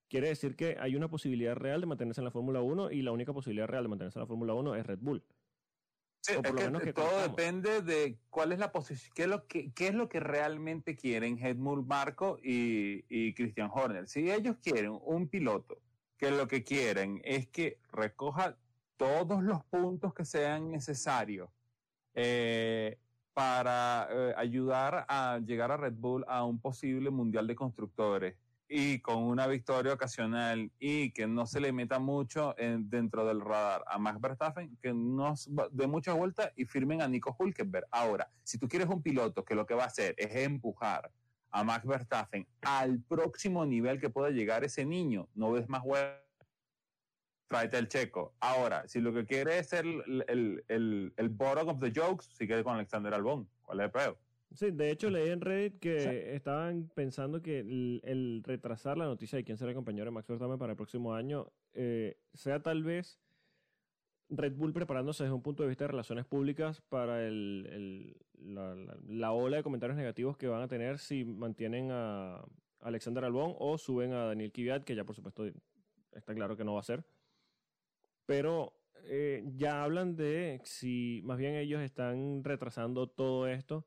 [0.08, 3.12] quiere decir que hay una posibilidad real de mantenerse en la Fórmula 1 y la
[3.12, 5.24] única posibilidad real de mantenerse en la Fórmula 1 es Red Bull.
[6.22, 7.36] Sí, O por es lo que menos que todo conozcamos.
[7.36, 10.96] depende de cuál es la posición, qué es lo que, qué es lo que realmente
[10.96, 14.08] quieren Helmut Marco y, y Christian Horner.
[14.08, 15.80] Si ellos quieren un piloto
[16.16, 18.58] que lo que quieren es que recoja
[18.96, 21.50] todos los puntos que sean necesarios
[22.14, 22.98] eh,
[23.32, 28.34] para eh, ayudar a llegar a Red Bull a un posible mundial de constructores
[28.68, 33.40] y con una victoria ocasional y que no se le meta mucho en- dentro del
[33.40, 37.34] radar a Max Verstappen, que no s- va- dé muchas vueltas y firmen a Nico
[37.38, 37.86] Hulkenberg.
[37.90, 41.10] Ahora, si tú quieres un piloto que lo que va a hacer es empujar
[41.50, 46.20] a Max Verstappen al próximo nivel que pueda llegar ese niño, no ves más vueltas,
[47.46, 48.34] tráete el checo.
[48.40, 52.62] Ahora, si lo que quiere es el, el, el, el bottom of the jokes, sigue
[52.62, 53.48] con Alexander Albón.
[53.62, 54.18] ¿Cuál es el peor?
[54.54, 59.36] Sí, de hecho leí en Reddit que estaban pensando que el, el retrasar la noticia
[59.36, 62.82] de quién será el compañero de Max Verstappen para el próximo año eh, sea tal
[62.82, 63.20] vez
[64.30, 68.16] Red Bull preparándose desde un punto de vista de relaciones públicas para el, el-
[68.54, 72.42] la, la- la ola de comentarios negativos que van a tener si mantienen a
[72.80, 75.44] Alexander Albón o suben a Daniel Kvyat, que ya por supuesto
[76.12, 77.04] está claro que no va a ser.
[78.26, 78.72] Pero
[79.04, 83.86] eh, ya hablan de si más bien ellos están retrasando todo esto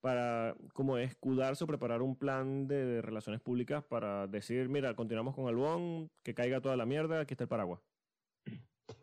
[0.00, 5.48] para como escudarse o preparar un plan de, relaciones públicas para decir, mira, continuamos con
[5.48, 7.80] Albón, que caiga toda la mierda, aquí está el paraguas.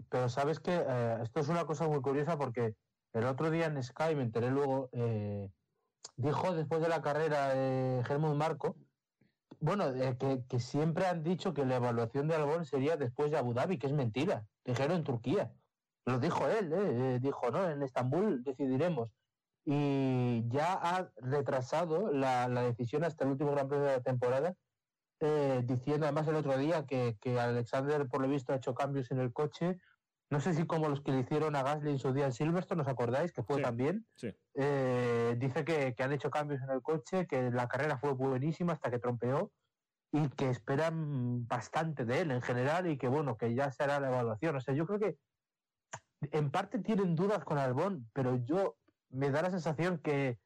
[0.10, 2.76] Pero sabes que eh, esto es una cosa muy curiosa porque
[3.14, 5.50] el otro día en Sky me enteré luego eh,
[6.16, 8.78] dijo después de la carrera de Helmut Marco,
[9.60, 13.38] bueno, eh, que, que siempre han dicho que la evaluación de Albon sería después de
[13.38, 14.46] Abu Dhabi, que es mentira.
[14.66, 15.52] Dijeron en Turquía.
[16.06, 19.10] Lo dijo él, dijo, no, en Estambul decidiremos.
[19.66, 24.56] Y ya ha retrasado la, la decisión hasta el último Gran Premio de la temporada,
[25.20, 29.10] eh, diciendo además el otro día que, que Alexander, por lo visto, ha hecho cambios
[29.12, 29.78] en el coche.
[30.30, 32.82] No sé si como los que le hicieron a Gasly en su día en Silverstone,
[32.82, 33.32] ¿os acordáis?
[33.32, 33.62] Que fue Sí.
[33.62, 34.08] también.
[34.16, 34.36] Sí.
[34.56, 38.74] Eh, dice que, que han hecho cambios en el coche, que la carrera fue buenísima
[38.74, 39.52] hasta que trompeó
[40.12, 44.00] y que esperan bastante de él en general y que bueno, que ya se hará
[44.00, 44.56] la evaluación.
[44.56, 45.18] O sea, yo creo que
[46.32, 48.78] en parte tienen dudas con Albón, pero yo
[49.14, 50.40] me da la sensación que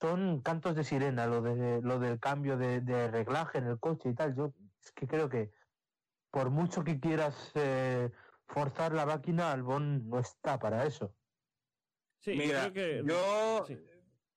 [0.00, 4.10] son cantos de sirena lo de lo del cambio de, de reglaje en el coche
[4.10, 4.34] y tal.
[4.36, 4.52] Yo
[4.82, 5.50] es que creo que
[6.30, 8.10] por mucho que quieras eh,
[8.46, 11.14] forzar la máquina, Albón no está para eso.
[12.20, 13.02] Sí, yo Mira, creo que.
[13.04, 13.78] yo, sí.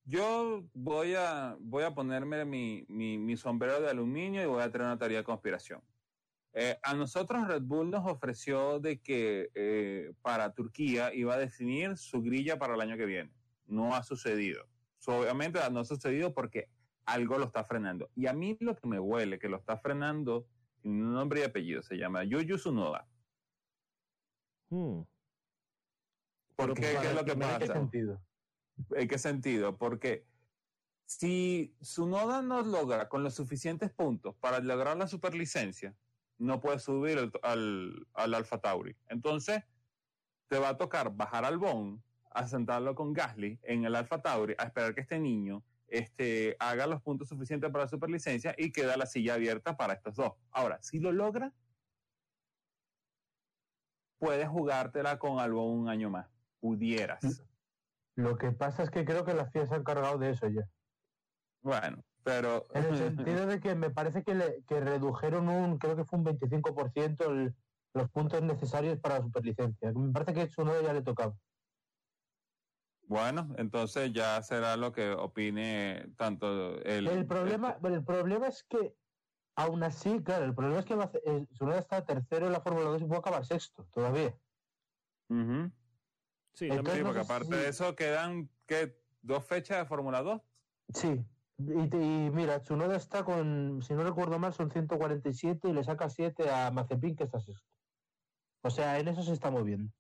[0.04, 4.72] yo voy a, voy a ponerme mi, mi, mi sombrero de aluminio y voy a
[4.72, 5.82] tener una teoría de conspiración.
[6.54, 11.98] Eh, a nosotros Red Bull nos ofreció de que eh, para Turquía iba a definir
[11.98, 13.32] su grilla para el año que viene.
[13.66, 14.68] No ha sucedido.
[14.98, 16.70] So, obviamente no ha sucedido porque
[17.06, 18.10] algo lo está frenando.
[18.16, 20.48] Y a mí lo que me huele que lo está frenando,
[20.82, 23.08] tiene un nombre y apellido, se llama Yuyu Tsunoda.
[24.70, 25.02] Hmm.
[26.56, 26.82] ¿Por qué?
[26.82, 27.74] ¿Qué es lo que ¿En qué pasa?
[27.74, 28.22] sentido?
[28.92, 29.78] ¿En qué sentido?
[29.78, 30.26] Porque
[31.06, 35.96] si Sunoda no logra con los suficientes puntos para lograr la superlicencia,
[36.38, 38.96] no puede subir al, al, al Alfa Tauri.
[39.08, 39.64] Entonces,
[40.48, 44.56] te va a tocar bajar al Bon, a sentarlo con Gasly en el Alfa Tauri,
[44.58, 48.98] a esperar que este niño este, haga los puntos suficientes para la superlicencia y queda
[48.98, 50.34] la silla abierta para estos dos.
[50.52, 51.54] Ahora, si lo logra,
[54.18, 56.28] puedes jugártela con Albon un año más.
[56.60, 57.44] Pudieras.
[58.16, 60.68] Lo que pasa es que creo que la FIA se ha encargado de eso ya.
[61.62, 62.68] Bueno, pero...
[62.74, 66.20] En el sentido de que me parece que, le, que redujeron un, creo que fue
[66.20, 67.56] un 25% el,
[67.94, 69.92] los puntos necesarios para la superlicencia.
[69.92, 71.36] Me parece que eso no ya le tocaba.
[73.12, 77.10] Bueno, entonces ya será lo que opine tanto el...
[77.10, 78.96] El problema, el problema es que,
[79.58, 82.54] aún así, claro, el problema es que va a hacer- eh, Tsunoda está tercero en
[82.54, 84.34] la Fórmula 2 y puede acabar sexto todavía.
[85.28, 85.70] Ujú.
[86.54, 88.98] Sí, Entonces, también- Sí, no porque sé aparte si- de eso quedan, ¿qué?
[89.22, 90.42] ¿Dos fechas de Fórmula 2?
[90.94, 91.22] Sí.
[91.58, 96.08] Y, y mira, Tsunoda está con, si no recuerdo mal, son 147 y le saca
[96.08, 97.68] 7 a Mazepin, que está sexto.
[98.62, 99.92] O sea, en eso se está moviendo.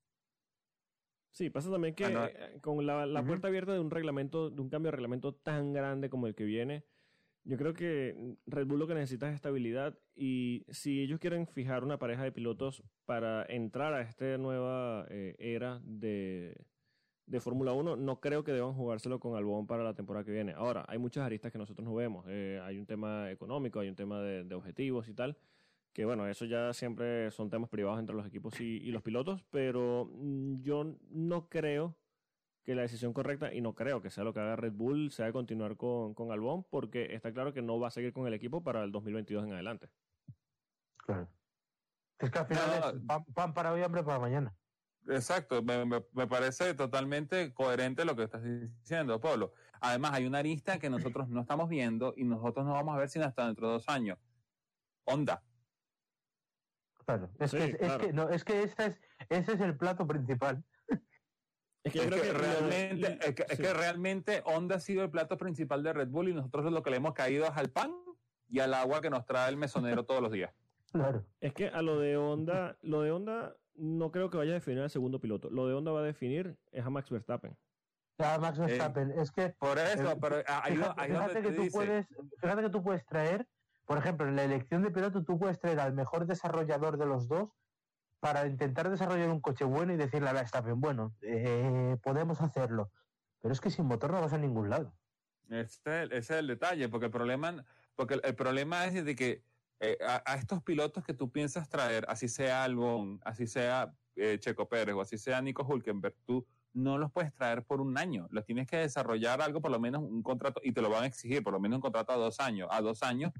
[1.31, 4.61] Sí, pasa también que Bueno, eh, con la, la puerta abierta de un reglamento, de
[4.61, 6.83] un cambio de reglamento tan grande como el que viene,
[7.43, 11.83] yo creo que Red Bull lo que necesita es estabilidad y si ellos quieren fijar
[11.83, 16.55] una pareja de pilotos para entrar a esta nueva eh, era de,
[17.25, 20.53] de Fórmula 1, no creo que deban jugárselo con Albón para la temporada que viene.
[20.53, 22.25] Ahora, hay muchas aristas que nosotros no vemos.
[22.27, 25.35] Eh, hay un tema económico, hay un tema de, de objetivos y tal
[25.93, 29.43] que bueno, eso ya siempre son temas privados entre los equipos y, y los pilotos,
[29.49, 31.97] pero mm, yo no creo
[32.63, 35.31] que la decisión correcta, y no creo que sea lo que haga Red Bull, sea
[35.31, 38.61] continuar con, con Albón, porque está claro que no va a seguir con el equipo
[38.63, 39.89] para el 2022 en adelante.
[40.97, 41.27] Claro.
[42.19, 44.55] Es que al final No, es pan, pan para hoy, hambre para mañana.
[45.07, 49.53] Exacto, me, me- me parece totalmente coherente lo que estás diciendo, Pablo.
[49.81, 53.09] Además, hay una arista que nosotros no estamos viendo y nosotros no vamos a ver
[53.09, 54.19] sino hasta dentro de dos años.
[55.05, 55.41] Honda.
[57.05, 57.29] Claro.
[57.39, 57.97] Es Sí, que, es claro.
[57.99, 60.63] que, no, es que ese es, ese es el plato principal.
[61.83, 63.63] Es que yo Es creo que, que, realmente, es, que, es sí.
[63.63, 66.91] que realmente Honda ha sido el plato principal de Red Bull y nosotros lo que
[66.91, 67.91] le hemos caído es al pan
[68.47, 70.51] y al agua que nos trae el mesonero todos los días.
[70.91, 71.25] Claro.
[71.39, 74.81] Es que a lo de Honda, lo de Honda no creo que vaya a definir
[74.83, 75.49] al segundo piloto.
[75.49, 77.57] Lo de Honda va a definir es a Max Verstappen.
[78.19, 81.61] Ya, Max Verstappen, es que Por eso, Eh, pero ahí, fíjate, ahí fíjate que tú
[81.63, 82.07] dice, puedes,
[82.41, 83.47] fíjate que tú puedes traer,
[83.91, 87.27] por ejemplo, en la elección de piloto tú puedes traer al mejor desarrollador de los
[87.27, 87.49] dos
[88.21, 92.89] para intentar desarrollar un coche bueno y decirle a Verstappen, bueno, eh, podemos hacerlo.
[93.41, 94.95] Pero es que sin motor no vas a ningún lado.
[95.49, 97.65] Este, ese es el detalle, porque el problema,
[97.97, 99.43] porque el, el problema es de que
[99.81, 104.37] eh, a, a estos pilotos que tú piensas traer, así sea Albon, así sea eh,
[104.39, 108.27] Checo Pérez o así sea Nico Hulkenberg, tú no los puedes traer por un año.
[108.31, 111.07] Los tienes que desarrollar algo, por lo menos un contrato, y te lo van a
[111.07, 112.69] exigir, por lo menos un contrato a dos años.
[112.71, 113.33] A dos años,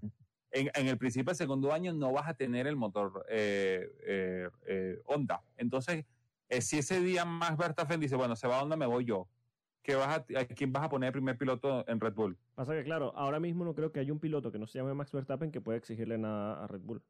[0.51, 4.49] en, en el principio del segundo año no vas a tener el motor eh, eh,
[4.67, 5.41] eh, Honda.
[5.57, 6.05] Entonces,
[6.49, 9.27] eh, si ese día más Verstappen dice, bueno, se va a Honda, me voy yo.
[9.83, 12.37] ¿Qué vas a, ¿A quién vas a poner primer piloto en Red Bull?
[12.53, 14.93] Pasa que, claro, ahora mismo no creo que haya un piloto que no se llame
[14.93, 17.01] Max Verstappen que pueda exigirle nada a Red Bull.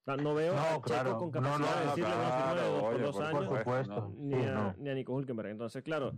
[0.00, 1.18] O sea, no veo No, a Checo claro.
[1.18, 3.58] con No, capacidad no, de no, decirle de claro, dos por oye, dos por años
[3.58, 4.12] supuesto.
[4.18, 4.74] ni, Sí, a, no.
[4.78, 5.48] ni a Nico Hulkenberg.
[5.50, 6.12] Entonces, claro,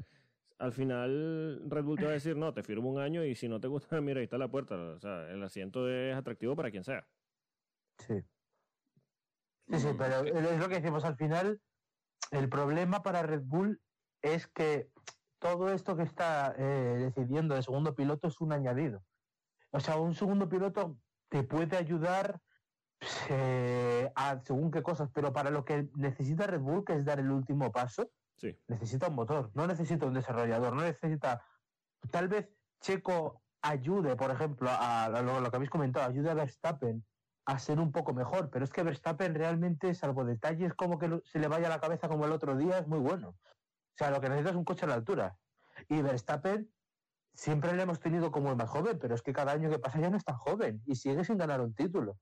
[0.64, 3.48] al final Red Bull te va a decir, no, te firmo un año y si
[3.48, 4.74] no te gusta, mira, ahí está la puerta.
[4.76, 7.06] O sea, el asiento es atractivo para quien sea.
[7.98, 8.14] Sí.
[9.68, 11.60] Sí, sí, pero es lo que decimos al final.
[12.30, 13.80] El problema para Red Bull
[14.22, 14.90] es que
[15.38, 19.02] todo esto que está eh, decidiendo de segundo piloto es un añadido.
[19.70, 20.98] O sea, un segundo piloto
[21.28, 22.40] te puede ayudar
[23.28, 27.20] eh, a según qué cosas, pero para lo que necesita Red Bull, que es dar
[27.20, 28.58] el último paso, Sí.
[28.68, 31.44] necesita un motor, no necesita un desarrollador, no necesita.
[32.10, 32.48] Tal vez
[32.80, 37.04] Checo ayude, por ejemplo, a, a lo, lo que habéis comentado, ayude a Verstappen
[37.46, 41.38] a ser un poco mejor, pero es que Verstappen realmente, salvo detalles como que se
[41.38, 43.28] le vaya a la cabeza como el otro día, es muy bueno.
[43.30, 45.38] O sea, lo que necesita es un coche a la altura.
[45.88, 46.72] Y Verstappen
[47.32, 50.00] siempre le hemos tenido como el más joven, pero es que cada año que pasa
[50.00, 52.18] ya no es tan joven y sigue sin ganar un título.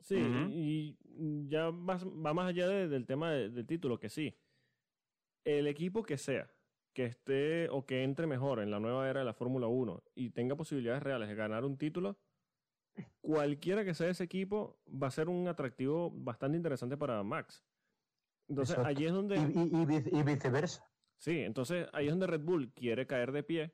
[0.00, 0.16] Sí,
[0.50, 4.36] y ya más- va más allá de- del tema de- del título, que sí.
[5.44, 6.50] El equipo que sea,
[6.94, 10.30] que esté o que entre mejor en la nueva era de la Fórmula 1 y
[10.30, 12.18] tenga posibilidades reales de ganar un título,
[13.20, 17.64] cualquiera que sea ese equipo va a ser un atractivo bastante interesante para Max.
[18.48, 18.88] Entonces, Exacto.
[18.88, 19.36] allí es donde...
[19.36, 20.84] Y, y- y vice- y viceversa.
[21.16, 23.72] Sí, entonces ahí es donde Red Bull quiere caer de pie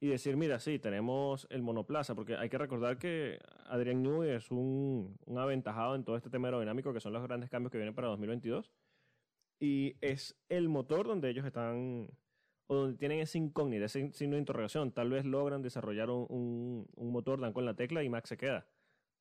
[0.00, 4.50] y decir, mira, sí, tenemos el monoplaza, porque hay que recordar que Adrian Newey es
[4.50, 7.94] un, un aventajado en todo este tema aerodinámico, que son los grandes cambios que vienen
[7.94, 8.70] para 2022,
[9.60, 12.08] y es el motor donde ellos están,
[12.66, 14.92] o donde tienen ese incógnita, ese signo de interrogación.
[14.92, 18.36] Tal vez logran desarrollar un, un, un motor, dan con la tecla y Max se
[18.36, 18.66] queda,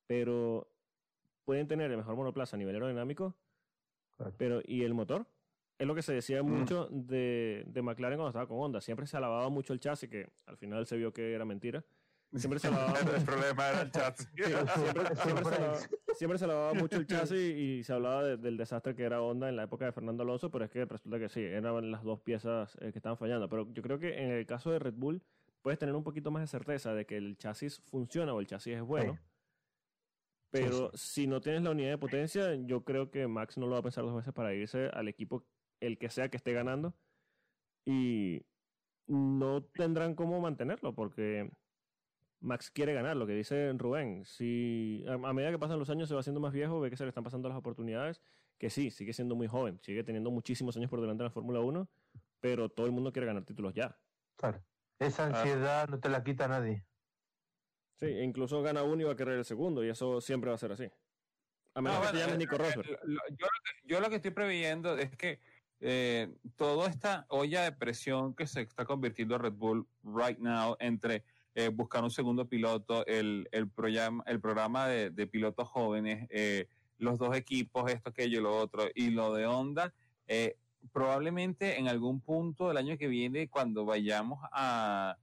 [0.08, 0.68] pero
[1.46, 3.36] pueden tener el mejor monoplaza a nivel aerodinámico,
[4.18, 4.34] Claro.
[4.38, 5.26] pero ¿y el motor?
[5.80, 8.80] Es lo que se decía mucho de, de McLaren cuando estaba con Honda.
[8.80, 11.84] Siempre se alababa mucho el chasis, que al final se vio que era mentira.
[12.36, 14.18] Siempre se alababa, el problema era el chat.
[14.36, 16.38] siempre, siempre se Siempre.
[16.40, 19.56] se alababa mucho el chasis y se hablaba de- del desastre que era Honda en
[19.56, 22.76] la época de Fernando Alonso, pero es que resulta que sí, eran las dos piezas
[22.82, 23.48] eh, que estaban fallando.
[23.50, 25.22] Pero yo creo que en el caso de Red Bull
[25.62, 28.76] puedes tener un poquito más de certeza de que el chasis funciona o el chasis
[28.76, 29.14] es bueno.
[29.14, 29.20] Sí.
[30.52, 33.80] Pero si no tienes la unidad de potencia, yo creo que Max no lo va
[33.80, 35.48] a pensar dos veces para irse al equipo,
[35.80, 36.94] el que sea que esté ganando.
[37.86, 38.46] Y
[39.08, 41.50] no tendrán cómo mantenerlo, porque
[42.44, 44.26] Max quiere ganar, lo que dice Rubén.
[44.26, 46.98] Si a, a medida que pasan los años se va haciendo más viejo, ve que
[46.98, 48.22] se le están pasando las oportunidades,
[48.58, 51.62] que sí, sigue siendo muy joven, sigue teniendo muchísimos años por delante en la Fórmula
[51.62, 51.90] 1,
[52.40, 53.98] pero todo el mundo quiere ganar títulos ya.
[54.36, 54.64] Claro.
[55.00, 55.28] Esa Ah.
[55.28, 56.86] ansiedad no te la quita nadie.
[58.00, 60.56] Sí, e incluso gana uno y va a querer el segundo, y eso siempre va
[60.56, 60.90] a ser así.
[61.76, 62.88] A menos No, que te llames eh, Nico eh, Rosberg.
[62.90, 65.40] yo, lo que, yo lo que estoy preveyendo es que
[65.80, 71.24] eh, toda esta olla de presión que se está convirtiendo Red Bull right now entre
[71.56, 78.10] eh, buscar un segundo piloto, el, programa, de, pilotos jóvenes, eh, los dos equipos, esto,
[78.10, 79.94] aquello, lo otro, y lo de Honda,
[80.28, 80.58] eh,
[80.92, 85.18] probablemente en algún punto del año que viene, cuando vayamos a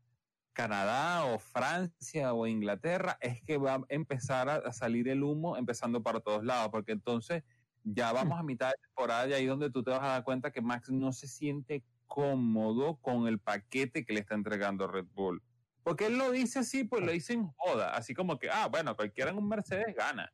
[0.52, 5.56] Canadá o Francia o Inglaterra, es que va a empezar a, a salir el humo
[5.56, 7.42] empezando para todos lados, porque entonces
[7.82, 10.50] ya vamos a mitad de temporada y ahí donde tú te vas a dar cuenta
[10.52, 15.42] que Max no se siente cómodo con el paquete que le está entregando Red Bull.
[15.90, 18.94] Porque él lo dice así, pues lo dice en joda, así como que, ah, bueno,
[18.94, 20.32] cualquiera en un Mercedes gana.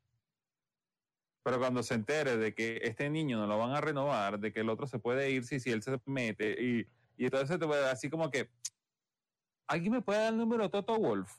[1.43, 4.61] Pero cuando se entere de que este niño no lo van a renovar, de que
[4.61, 7.89] el otro se puede ir si, si él se mete, y, y entonces te puede
[7.89, 8.51] así como que,
[9.67, 11.33] ¿alguien me puede dar el número Toto Wolf?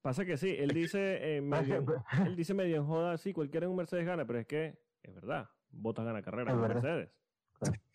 [0.00, 1.84] Pasa que sí, él dice, eh, medio,
[2.24, 5.14] él dice medio en joda, sí, cualquiera en un Mercedes gana, pero es que es
[5.14, 6.60] verdad, Botas gana carrera en.
[6.62, 7.10] Mercedes.
[7.58, 7.78] Claro.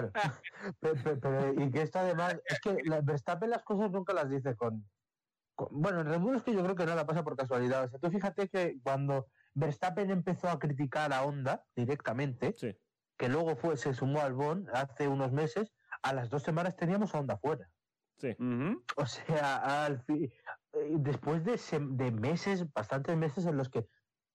[0.80, 4.30] Pe- pe- pero, y que esto además, es que la, Verstappen las cosas nunca las
[4.30, 4.90] dice con,
[5.54, 7.84] con- Bueno, en Red es que yo creo que nada pasa por casualidad.
[7.84, 12.76] O sea, tú fíjate que cuando Verstappen empezó a criticar a Honda directamente, Sí,
[13.16, 17.14] que luego fue, se sumó al Bon hace unos meses, a las dos semanas teníamos
[17.14, 17.70] a Honda fuera.
[18.18, 18.36] sí.
[18.38, 18.82] Ujú.
[18.96, 20.32] O sea, al fi-
[20.72, 21.58] eh, después de,
[21.90, 23.86] de meses, bastantes meses en los que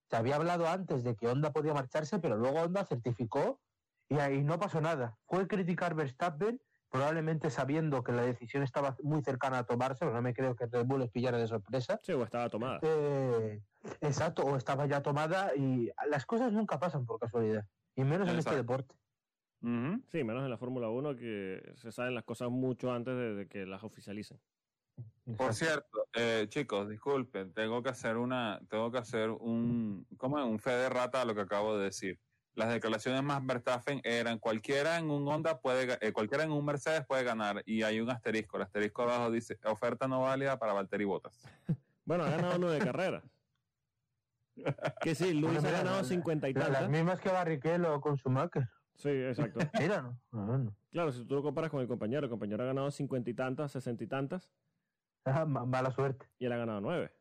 [0.09, 3.61] se había hablado antes de que Honda podía marcharse, pero luego Honda certificó
[4.09, 5.17] y ahí no pasó nada.
[5.27, 10.21] Fue criticar Verstappen, probablemente sabiendo que la decisión estaba muy cercana a tomarse, pero no
[10.21, 11.99] me creo que Red Bull les pillara de sorpresa.
[12.03, 12.79] Sí, o estaba tomada.
[12.81, 13.61] Eh,
[14.01, 18.39] exacto, o estaba ya tomada y las cosas nunca pasan por casualidad, y menos en
[18.39, 18.95] este deporte.
[19.59, 23.47] Sí, menos en la Fórmula 1 que se saben las cosas mucho antes de, de
[23.47, 24.39] que las oficialicen.
[25.37, 30.45] Por cierto, eh, chicos, disculpen, tengo que hacer una, tengo que hacer un, ¿cómo es?
[30.45, 32.19] Un fe de rata a lo que acabo de decir.
[32.57, 37.05] Las declaraciones más Verstappen eran cualquiera en un Honda puede, eh, cualquiera en un Mercedes
[37.05, 38.57] puede ganar y hay un asterisco.
[38.57, 41.43] El asterisco abajo dice oferta no válida para Valtteri Bottas.
[42.03, 43.23] Bueno, ha ganado nueve carreras.
[45.01, 46.89] Que sí, Luis Bueno, ha mira, ganado la- cincuenta y La- las tantas.
[46.89, 48.67] mismas que Barrichello con Schumacher.
[48.95, 49.59] Sí, exacto.
[49.79, 50.19] Mira, no.
[50.31, 50.75] no, no.
[50.89, 53.71] claro, si tú lo comparas con el compañero, el compañero ha ganado cincuenta y tantas,
[53.71, 54.49] sesenta y tantas,
[55.25, 56.25] Ah, ma- Mala suerte.
[56.39, 57.11] y él ha ganado nueve.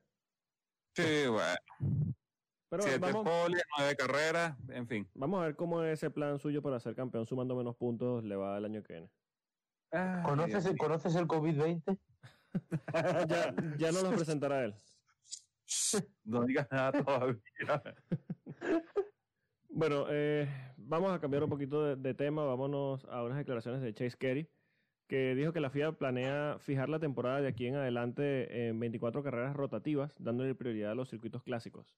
[0.95, 2.06] Sí, bueno.
[2.77, 5.09] Pero Siete vamos, pole, nueve carreras, en fin.
[5.15, 8.59] vamos a ver cómo ese plan suyo para ser campeón sumando menos puntos le va
[8.59, 9.11] el año que viene.
[9.93, 11.99] Ay, ¿Conoces, el- ¿Conoces el COVID-20?
[13.29, 14.75] ya, ya no los presentará él.
[16.25, 17.41] No digas nada todavía.
[19.69, 20.49] Bueno, eh,
[20.79, 22.45] vamos a cambiar un poquito de, de tema.
[22.45, 24.49] Vámonos a unas declaraciones de Chase Carey,
[25.07, 29.23] que dijo que la FIA planea fijar la temporada de aquí en adelante en 24
[29.23, 31.95] carreras rotativas, dándole prioridad a los circuitos clásicos.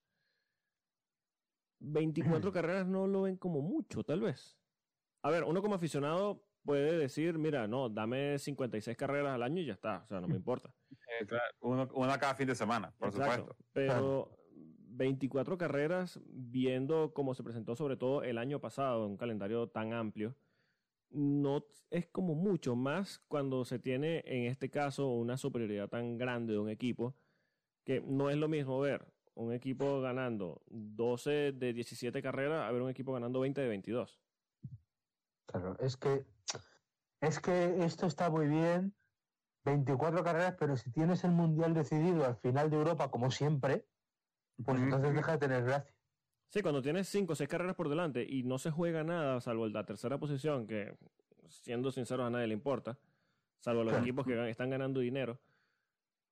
[1.80, 4.58] 24 carreras no lo ven como mucho, tal vez.
[5.22, 9.66] A ver, uno como aficionado puede decir, mira, no, dame 56 carreras al año y
[9.66, 10.74] ya está, o sea, no me importa.
[10.90, 13.64] Eh, claro, una cada fin de semana, por Exacto, supuesto.
[13.72, 14.30] Pero
[14.90, 20.36] 24 carreras, viendo cómo se presentó sobre todo el año pasado, un calendario tan amplio,
[21.10, 26.52] no es como mucho más cuando se tiene en este caso una superioridad tan grande
[26.52, 27.16] de un equipo,
[27.84, 29.06] que no es lo mismo ver
[29.38, 34.20] un equipo ganando 12 de 17 carreras a ver un equipo ganando 20 de 22.
[35.46, 36.26] Claro, es que,
[37.20, 38.94] es que esto está muy bien,
[39.64, 43.86] 24 carreras, pero si tienes el Mundial decidido al final de Europa, como siempre,
[44.64, 45.94] pues entonces deja de tener gracia.
[46.48, 49.68] Sí, cuando tienes 5 o 6 carreras por delante y no se juega nada, salvo
[49.68, 50.96] la tercera posición, que
[51.46, 52.98] siendo sinceros a nadie le importa,
[53.60, 54.04] salvo los Claro.
[54.04, 55.38] equipos que están ganando dinero.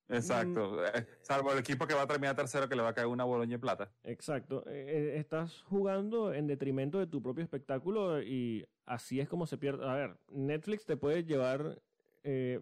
[0.09, 0.85] Exacto.
[0.87, 3.25] Eh, salvo el equipo que va a terminar tercero que le va a caer una
[3.25, 3.91] boloña de plata.
[4.05, 4.65] Exacto.
[4.69, 9.59] Eh, eh, estás jugando en detrimento de tu propio espectáculo y así es como se
[9.59, 9.89] pierde.
[9.89, 11.81] A ver, Netflix te puede llevar
[12.23, 12.61] eh,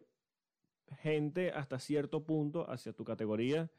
[1.03, 3.71] gente hasta cierto punto hacia tu categoría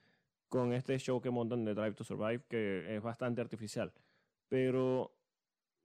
[0.49, 3.91] con este show que montan de Drive to Survive, que es bastante artificial.
[4.47, 5.11] Pero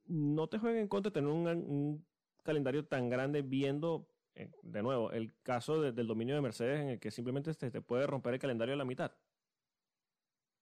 [0.06, 2.06] no te jueguen en contra de tener un, un
[2.42, 7.00] calendario tan grande viendo, de nuevo, el caso de- del dominio de Mercedes en el
[7.00, 9.12] que simplemente se te puede romper el calendario a la mitad.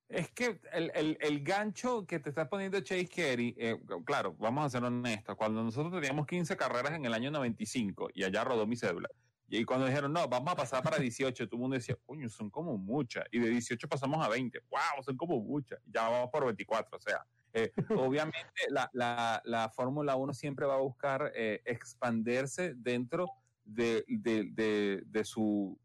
[0.08, 4.64] Es que el, el, el gancho que te está poniendo Chase Carey, eh, claro, vamos
[4.64, 8.66] a ser honestos, cuando nosotros teníamos 15 carreras en el año 95 y allá rodó
[8.66, 9.10] mi cédula,
[9.50, 12.48] y cuando dijeron, no, vamos a pasar para 18, todo el mundo decía, coño, son
[12.48, 16.30] como muchas, y de 18 pasamos a 20, wow, son como muchas, y ya vamos
[16.32, 18.38] por 24, o sea, eh, obviamente
[18.70, 23.26] la, la, la Fórmula 1 siempre va a buscar eh, expandirse dentro
[23.68, 25.78] de, de, de, de su,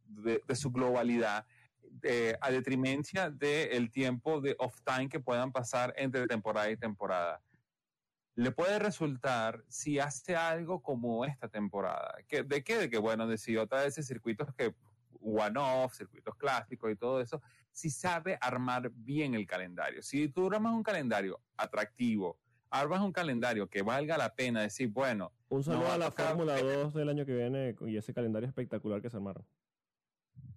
[0.56, 1.46] su globalidad
[2.02, 7.42] eh, a detrimencia del tiempo de off time que puedan pasar entre temporada y temporada.
[8.36, 12.16] Le puede resultar si hace algo como esta temporada.
[12.28, 12.78] ¿Que, ¿De qué?
[12.78, 14.74] De que, bueno, de si otra vez circuitos que
[15.22, 20.02] one-off, circuitos clásicos y todo eso, si sabe armar bien el calendario.
[20.02, 22.40] Si tú armas un calendario atractivo,
[22.74, 26.60] armas un calendario que valga la pena decir, bueno, Un saludo No a la Fórmula
[26.60, 29.46] 2 del año que viene y ese calendario espectacular que se armaron.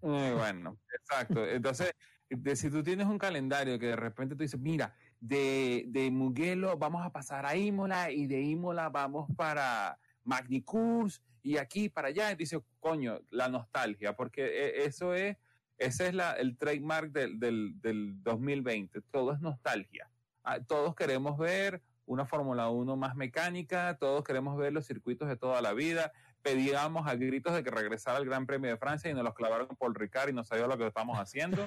[0.00, 1.46] Muy bueno, exacto.
[1.46, 1.92] Entonces,
[2.30, 6.78] de, si tú tienes un calendario que de repente tú dices, mira, de, de Mugello
[6.78, 12.32] vamos a pasar a Imola y de Imola vamos para Magnicurs y aquí para allá,
[12.32, 15.36] y dices, coño, la nostalgia, porque eh, eso es,
[15.76, 20.10] ese es la, el trademark del, del, del 2020, todo es nostalgia.
[20.42, 25.36] Ah, Todos queremos ver una Fórmula 1 más mecánica, todos queremos ver los circuitos de
[25.36, 29.14] toda la vida, pedíamos a gritos de que regresara el Gran Premio de Francia y
[29.14, 31.64] nos los clavaron por Ricard y no sabía lo que estamos haciendo.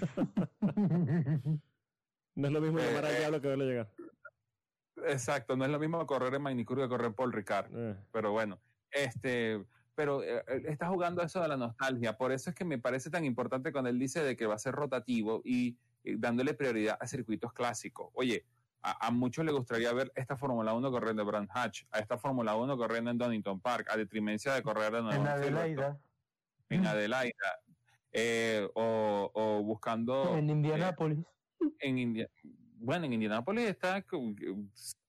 [2.36, 3.20] No es lo mismo Eh, llamar al eh.
[3.20, 3.92] diablo que verlo llegar.
[5.06, 8.62] Exacto, no es lo mismo correr en Magnicur que correr por Ricard, Eh, pero bueno,
[8.92, 9.66] este,
[9.96, 13.10] pero eh, eh, está jugando eso de la nostalgia, por eso es que me parece
[13.10, 17.08] tan importante cuando él dice de que va a ser rotativo y dándole prioridad a
[17.08, 18.10] circuitos clásicos.
[18.14, 18.46] Oye,
[18.82, 22.18] a, a muchos les gustaría ver esta Fórmula 1 corriendo en Brand Hatch, a esta
[22.18, 25.28] Fórmula 1 corriendo en Donington Park, a detrimencia de correr de nuevo en.
[25.28, 26.00] Adelaida,
[26.70, 27.60] en Adelaida
[28.12, 31.20] eh, o, o buscando en Indianápolis.
[31.80, 32.30] en India.
[32.82, 34.18] Bueno, en Indianápolis está, que,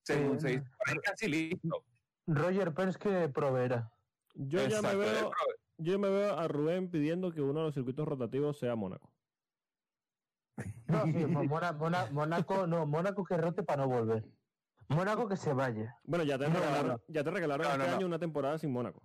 [0.03, 0.63] según se dice,
[1.03, 1.85] casi listo.
[2.27, 3.91] Roger Penske proveerá.
[4.35, 5.31] yo ya me veo,
[5.77, 9.10] yo me veo a Rubén pidiendo que uno de los circuitos rotativos sea Mónaco.
[10.87, 14.25] No, sí, Mo- Mona- Mona- Mónaco, no, Mónaco que rote para no volver.
[14.89, 15.97] Mónaco que se vaya.
[16.03, 16.99] Bueno, ya te regalaron, no.
[17.07, 17.95] ya te regalaron No, este no, no.
[17.97, 19.01] año una temporada sin Mónaco.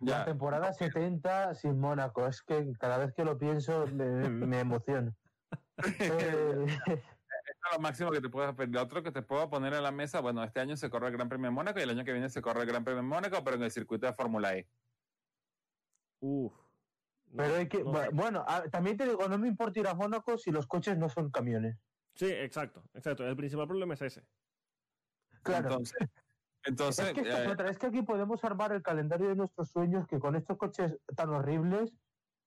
[0.00, 2.26] La temporada 70 sin Mónaco.
[2.26, 5.14] Es que cada vez que lo pienso me, me emociono.
[6.00, 8.76] Eh, es lo máximo que te puedes pedir.
[8.78, 11.28] Otro que te puedo poner en la mesa, bueno, este año se corre el Gran
[11.28, 13.42] Premio de Mónaco y el año que viene se corre el Gran Premio de Mónaco,
[13.44, 14.68] pero en el circuito de Fórmula E.
[16.20, 16.52] Uf.
[17.30, 19.94] No, pero hay que, no bueno, a- también te digo, no me importa ir a
[19.94, 21.76] Mónaco si los coches no son camiones.
[22.14, 23.26] Sí, exacto, exacto.
[23.26, 24.26] El principal problema es ese.
[25.42, 25.68] Claro.
[25.68, 26.08] Entonces,
[26.64, 29.70] Entonces, es, que esta eh, otra, es que aquí podemos armar el calendario de nuestros
[29.70, 31.92] sueños que con estos coches tan horribles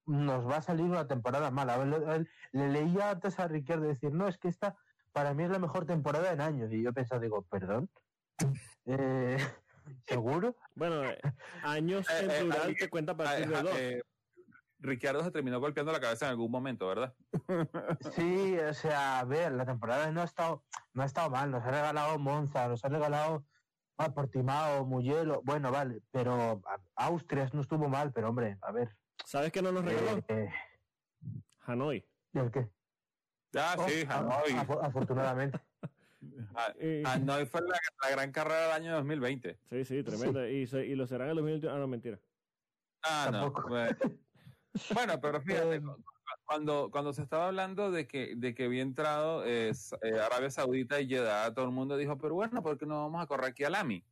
[0.06, 1.76] nos va a salir una temporada mala.
[1.76, 4.76] A ver, le, le- le leía antes a Ricciardo decir, no, es que esta
[5.14, 6.72] para mí es la mejor temporada en años.
[6.74, 7.90] Y yo pensaba, digo, perdón.
[8.86, 9.38] Eh,
[10.08, 10.56] ¿Seguro?
[10.76, 11.20] Bueno, eh,
[11.64, 13.80] años en eh, plural te cuenta a partir de dos.
[14.82, 17.14] Ricciardo se terminó golpeando la cabeza en algún momento, ¿verdad?
[18.16, 20.64] Sí, o sea, a ver, la temporada no ha estado,
[20.94, 21.52] no ha estado mal.
[21.52, 23.46] Nos ha regalado Monza, nos ha regalado
[23.98, 25.42] ah, Portimao, Mugello.
[25.44, 26.62] Bueno, vale, pero
[26.96, 28.96] Austria no estuvo mal, pero hombre, a ver.
[29.26, 30.18] ¿Sabes qué no nos regaló?
[30.18, 30.50] eh, eh,
[31.60, 32.06] Hanoi.
[32.34, 32.68] ¿y el qué?
[33.56, 34.52] Ah, Oh, sí, a- Hanoi.
[34.58, 35.60] afo- afortunadamente.
[36.54, 36.72] Ah,
[37.06, 39.58] Hanoi fue la, la gran carrera del año 2020.
[39.72, 40.48] sí, sí, tremenda.
[40.48, 41.74] Y, y lo serán en el 2021.
[41.76, 42.20] Ah, no, mentira.
[43.02, 43.40] Ah, no.
[43.42, 43.70] Tampoco.
[43.70, 43.98] Bueno,
[44.94, 46.04] Bueno, pero fíjate, cu-
[46.46, 51.00] cuando, cuando se estaba hablando de que, de que había entrado eh, eh, Arabia Saudita
[51.00, 53.64] y Jeddah, todo el mundo dijo, pero bueno, ¿por qué no vamos a correr aquí
[53.64, 54.04] al AMI?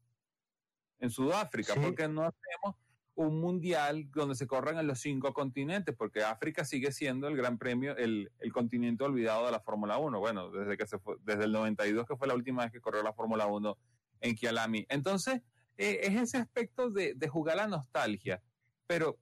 [1.00, 1.80] En Sudáfrica, Sí.
[1.80, 2.76] ¿por qué no hacemos
[3.16, 5.96] un mundial donde se corran en los cinco continentes?
[5.96, 10.20] Porque África sigue siendo el gran premio, el, el continente olvidado de la Fórmula 1.
[10.20, 13.02] Bueno, desde que se fue, desde el 92 que fue la última vez que corrió
[13.04, 13.78] la Fórmula 1
[14.22, 14.86] en Kialami.
[14.90, 15.42] Entonces,
[15.78, 18.42] eh, es ese aspecto de, de jugar la nostalgia.
[18.88, 19.18] Pero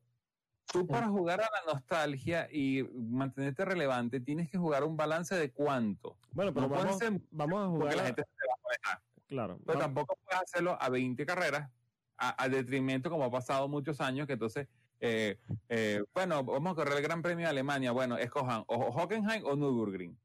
[0.72, 5.52] tú para jugar a la nostalgia y mantenerte relevante, tienes que jugar un balance de
[5.52, 6.18] cuánto.
[6.34, 7.96] Bueno, pero No vamos, ser vamos a jugar.
[7.96, 9.02] la a- gente se va a molestar.
[9.28, 9.60] Claro.
[9.66, 11.70] Pero tampoco puedes hacerlo a 20 carreras,
[12.18, 14.68] a, a detrimento, como ha pasado muchos años, que entonces,
[15.00, 15.38] eh,
[15.70, 17.92] eh, bueno, vamos a correr el Gran Premio de Alemania.
[17.92, 20.18] Bueno, escojan o Hockenheim o Nürburgring,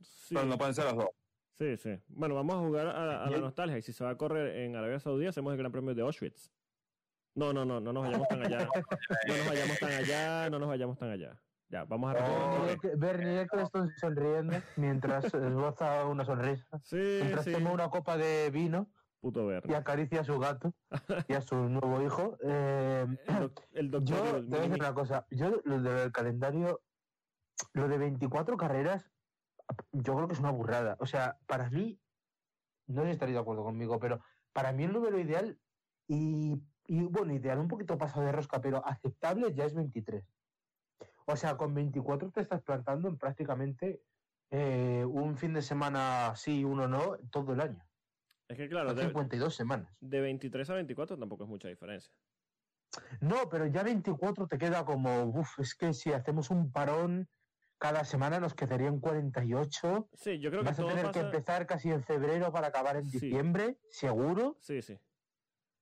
[0.00, 1.08] sí, pero no pueden ser los dos.
[1.54, 1.98] sí, sí.
[2.08, 3.78] Bueno, vamos a jugar a, a la nostalgia.
[3.78, 6.50] Y si se va a correr en Arabia Saudí, hacemos el Gran Premio de Auschwitz.
[7.34, 8.68] No, no, no, no nos vayamos tan allá.
[9.28, 11.42] No nos vayamos tan allá, no nos vayamos tan allá.
[11.68, 12.90] Ya, vamos a Bernie repetir.
[12.90, 16.66] Eck- Bernie Eccleston sonriendo mientras esboza una sonrisa.
[16.82, 17.52] Sí, Mientras sí.
[17.52, 20.72] toma una copa de vino Puto y acaricia a su gato
[21.28, 22.36] y a su nuevo hijo.
[22.42, 24.16] Eh, El, doc- el doctor.
[24.16, 25.26] yo te voy a decir una cosa.
[25.30, 26.80] Yo lo del calendario,
[27.74, 29.12] lo de 24 carreras,
[29.92, 30.96] yo creo que es una burrada.
[31.00, 32.00] O sea, para mí,
[32.86, 34.20] no sé si estaréis de acuerdo conmigo, pero
[34.52, 35.60] para mí el número ideal
[36.08, 36.60] y,
[36.90, 40.24] y, bueno, ideal un poquito pasado de rosca, pero aceptable ya es 23.
[41.24, 44.02] O sea, con 24 te estás plantando en prácticamente
[44.50, 47.86] eh, un fin de semana sí, uno no, todo el año.
[48.48, 49.96] Es que claro, de, 52 semanas.
[50.00, 52.12] de 23 a 24 tampoco es mucha diferencia.
[53.20, 57.28] No, pero ya 24 te queda como, uff, es que si hacemos un parón,
[57.78, 60.08] cada semana nos quedarían 48.
[60.14, 63.04] Sí, yo creo que Vas a tener que empezar casi en febrero para acabar en
[63.04, 63.20] Sí.
[63.20, 64.56] diciembre, seguro.
[64.60, 64.98] Sí, sí.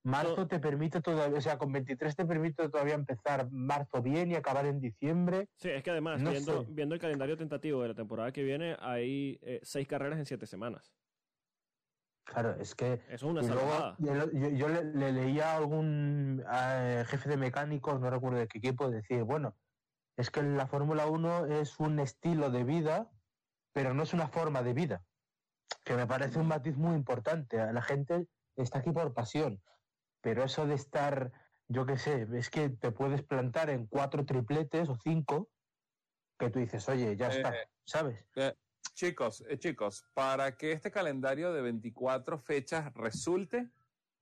[0.08, 4.34] Marzo te permite todavía, o sea, con 23 te permite todavía empezar marzo bien y
[4.36, 5.48] acabar en diciembre.
[5.56, 6.30] Sí, es que además, No
[6.68, 10.46] viendo, el calendario tentativo de la temporada que viene, hay eh, seis carreras en siete
[10.46, 10.92] semanas.
[12.24, 13.96] Claro, es que Eso es una salvada.
[13.98, 18.48] yo, yo- yo le, le leía a algún eh, jefe de mecánicos, no recuerdo de
[18.48, 19.56] qué equipo, decir, bueno,
[20.16, 23.10] es que la Fórmula 1 es un estilo de vida,
[23.72, 25.02] pero no es una forma de vida.
[25.84, 27.56] Que me parece un matiz muy importante.
[27.72, 29.62] La gente está aquí por pasión,
[30.20, 31.32] pero eso de estar,
[31.68, 35.50] yo qué sé, es que te puedes plantar en cuatro tripletes o cinco,
[36.38, 37.54] que tú dices, oye, ya Eh, está,
[37.84, 38.26] ¿sabes?
[38.94, 43.68] Chicos, eh, chicos, para que este calendario de 24 fechas resulte,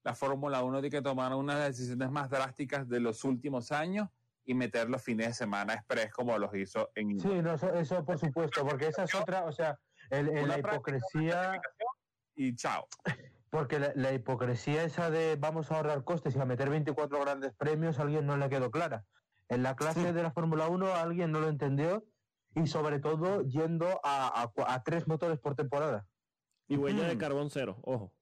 [0.03, 4.09] la Fórmula 1 tiene que tomar unas decisiones más drásticas de los últimos años
[4.45, 8.05] y meter los fines de semana express como los hizo en Sí, no, eso, eso
[8.05, 9.79] por supuesto, porque esa es otra, o sea,
[10.11, 11.61] el- el- la hipocresía...
[12.35, 12.87] y chao.
[13.57, 17.55] Porque la, la hipocresía esa de vamos a ahorrar costes y a meter 24 grandes
[17.55, 19.07] premios a alguien no le quedó clara.
[19.49, 22.05] En la clase de la Fórmula 1 alguien no lo entendió
[22.55, 26.07] y sobre todo yendo a, a cua- a tres motores por temporada.
[26.69, 27.19] Y huella de Ujú.
[27.19, 28.13] carbón cero, ojo.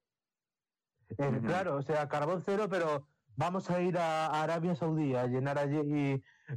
[1.18, 1.40] Eh.
[1.44, 5.58] Claro, o sea, carbón cero, pero vamos a ir a, a Arabia Saudí a llenar
[5.58, 6.12] allí y,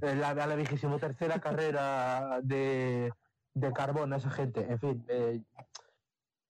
[0.06, 3.12] eh, la, a la vigésimo tercera carrera de,
[3.56, 4.68] de carbón a esa gente.
[4.72, 5.42] En fin, eh,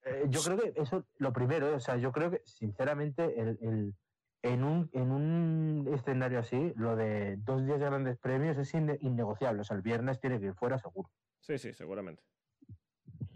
[0.08, 3.96] eh, yo creo que eso, lo primero, o sea, yo creo que sinceramente el, el-
[4.44, 8.98] en, un, en un escenario así, lo de dos días de grandes premios es inne-
[9.02, 9.62] innegociable.
[9.62, 11.10] O sea, el viernes tiene que ir fuera seguro.
[11.42, 12.24] Sí, sí, seguramente.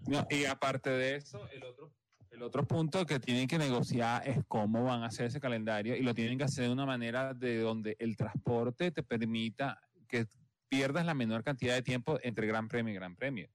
[0.08, 1.92] No, y aparte de eso, el otro,
[2.30, 6.02] el otro punto que tienen que negociar es cómo van a hacer ese calendario y
[6.02, 10.28] lo tienen que hacer de una manera de donde el transporte te permita que
[10.70, 13.50] pierdas la menor cantidad de tiempo entre Gran Premio y Gran Premio.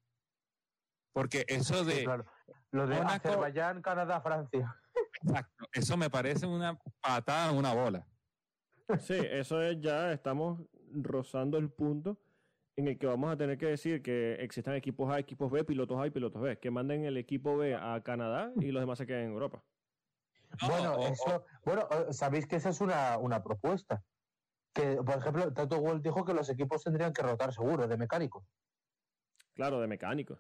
[1.13, 2.05] Porque eso Sí, de...
[2.05, 2.27] claro.
[2.71, 4.75] Lo de Mónaco- Azerbaiyán, Canadá, Francia.
[5.23, 8.07] Exacto, eso me parece una patada en una bola.
[9.01, 10.61] Sí, eso es ya, estamos
[10.93, 12.19] rozando el punto
[12.77, 15.99] en el que vamos a tener que decir que existan equipos A, equipos B, pilotos
[16.01, 19.07] A y pilotos B, que manden el equipo B a Canadá y los demás se
[19.07, 19.65] queden en Europa.
[20.63, 24.03] No, bueno, o- eso, bueno, sabéis que esa es una, una propuesta.
[24.73, 28.45] Que, por ejemplo, Tato Wolf dijo que los equipos tendrían que rotar seguro de mecánicos.
[29.55, 30.39] Claro, de mecánicos.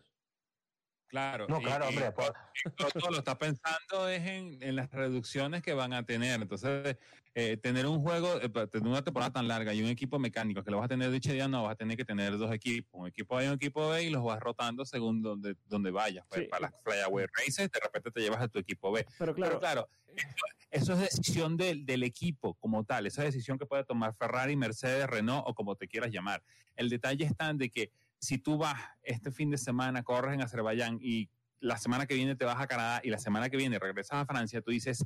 [1.08, 1.46] Claro.
[1.48, 2.12] No, y- claro, y hombre.
[2.12, 2.30] pues,
[2.76, 6.40] Toto lo está pensando es en, en las reducciones que van a tener.
[6.42, 6.96] Entonces,
[7.34, 10.70] eh, tener un juego, eh, tener una temporada tan larga y un equipo mecánico que
[10.70, 13.06] lo vas a tener dicho día, no, vas a tener que tener dos equipos, un
[13.08, 16.24] equipo A y un equipo B y los vas rotando según donde, donde vayas.
[16.28, 16.48] Pues, Sí.
[16.48, 19.06] Para las Flyaway Races, de repente te llevas a tu equipo B.
[19.18, 23.58] Pero claro, Pero claro, eso, eso es decisión del, del equipo como tal, esa decisión
[23.58, 26.42] que puede tomar Ferrari, Mercedes, Renault o como te quieras llamar.
[26.74, 30.42] El detalle está en de que si tú vas este fin de semana, corres en
[30.42, 33.78] Azerbaiyán y la semana que viene te vas a Canadá y la semana que viene
[33.78, 35.04] regresas a Francia, tú dices,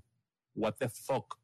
[0.54, 1.38] what the fuck.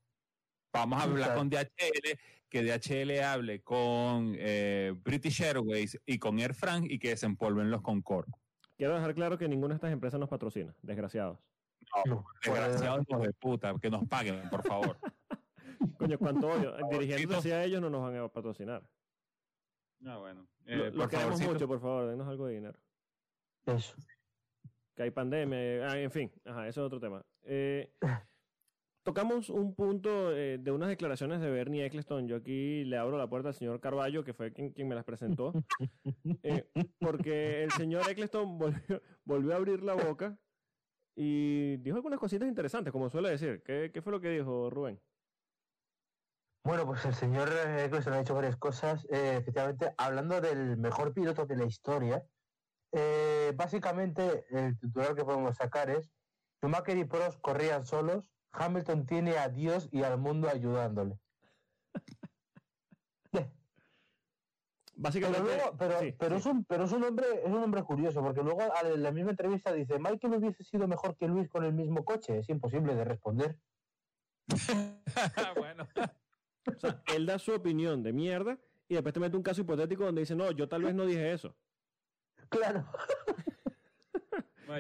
[0.73, 6.55] Vamos a hablar con DHL, que DHL hable con eh, British Airways y con Air
[6.55, 8.31] France y que desempolven los Concorde.
[8.77, 11.39] quiero dejar claro que ninguna de estas empresas nos patrocina, desgraciados.
[12.05, 14.99] no, Desgraciados hijos de puta, que nos paguen, por favor.
[15.99, 16.77] Coño, cuánto odio.
[16.91, 18.89] Dirigiéndose hacia ellos no nos van a patrocinar.
[20.01, 20.47] No, bueno.
[20.71, 21.53] Lo, eh, lo por queremos favorcito.
[21.53, 22.79] mucho, por favor, denos algo de dinero.
[23.67, 23.97] Eso.
[24.95, 27.25] Que hay pandemia, ah, en fin, ajá, eso es otro tema.
[27.43, 27.93] Eh,
[29.07, 32.27] tocamos un punto eh, de unas declaraciones de Bernie Eccleston.
[32.27, 35.05] Yo aquí le abro la puerta al señor Carballo, que fue quien, quien me las
[35.05, 35.53] presentó.
[36.43, 36.69] Eh,
[37.01, 40.39] porque el señor Eccleston volvió, volvió a abrir la boca
[41.17, 43.63] y dijo algunas cositas interesantes, como suele decir.
[43.65, 45.01] ¿Qué, qué fue lo que dijo Rubén?
[46.67, 49.07] Bueno, pues el señor eh, Eccleston ha dicho varias cosas.
[49.09, 52.27] Eh, efectivamente, hablando del mejor piloto de la historia,
[52.91, 56.11] eh, básicamente el titular que podemos sacar es
[56.57, 61.21] Schumacher y Prost corrían solos, Hamilton tiene a Dios y al mundo ayudándole.
[63.33, 63.49] Eh,
[64.97, 66.41] Pero Básicamente, luego, pero, sí, pero sí.
[66.41, 69.33] es un, pero es un hombre, es un hombre curioso, porque luego en la misma
[69.33, 72.39] entrevista dice Michael hubiese sido mejor que Luis con el mismo coche.
[72.39, 73.59] Es imposible de responder.
[75.57, 75.87] bueno.
[76.75, 78.59] O sea, él da su opinión de mierda
[78.89, 81.33] y después te mete un caso hipotético donde dice, no, yo tal vez no dije
[81.33, 81.57] eso.
[82.49, 82.87] Claro.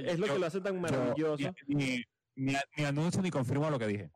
[0.05, 1.49] Es lo que lo hace tan maravilloso.
[1.68, 2.03] Ni,
[2.34, 4.11] ni, ni anuncio ni confirmo lo que dije.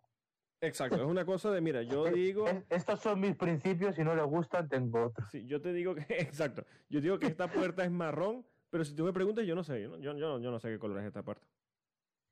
[0.61, 2.45] Exacto, es una cosa de, mira, yo digo...
[2.69, 5.31] Estos son mis principios, si no le gustan, tengo otros.
[5.31, 8.95] Sí, yo te digo que, exacto, yo digo que esta puerta es marrón, pero si
[8.95, 10.99] tú me preguntas, yo no sé, yo no, yo, yo- yo no sé qué color
[10.99, 11.47] es esta puerta.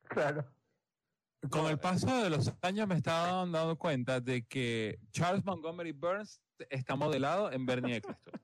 [0.09, 0.45] Claro.
[1.51, 5.93] Con No, el paso de los años me estaba dando cuenta de que Charles Montgomery
[5.93, 8.35] Burns está modelado en Bernie Eccleston.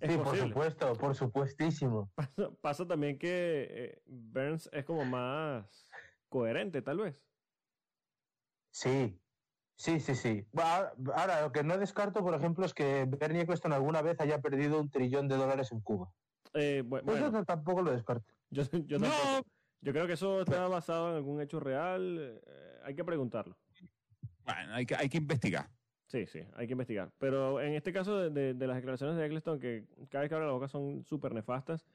[0.00, 2.08] Es sí, por supuesto, por supuestísimo.
[2.14, 5.90] Pasa, pasa también que eh, Burns es como más
[6.28, 7.20] coherente, tal vez.
[8.70, 9.20] Sí,
[9.74, 10.46] sí, sí, sí.
[10.56, 14.40] Ahora, ahora, lo que no descarto, por ejemplo, es que Bernie Eccleston alguna vez haya
[14.40, 16.12] perdido un trillón de dólares en Cuba.
[16.54, 18.32] Eh, Eso bueno, no- tampoco lo descarto.
[18.50, 19.08] yo, yo No.
[19.80, 22.18] Yo creo que eso está basado en algún hecho real.
[22.46, 23.56] eh, hay que preguntarlo.
[24.44, 25.68] Bueno, hay que, hay que investigar.
[26.06, 27.12] Sí, sí, hay que investigar.
[27.18, 30.34] Pero en este caso de, de- de las declaraciones de Eccleston, que cada vez que
[30.34, 31.86] abre la boca son súper nefastas,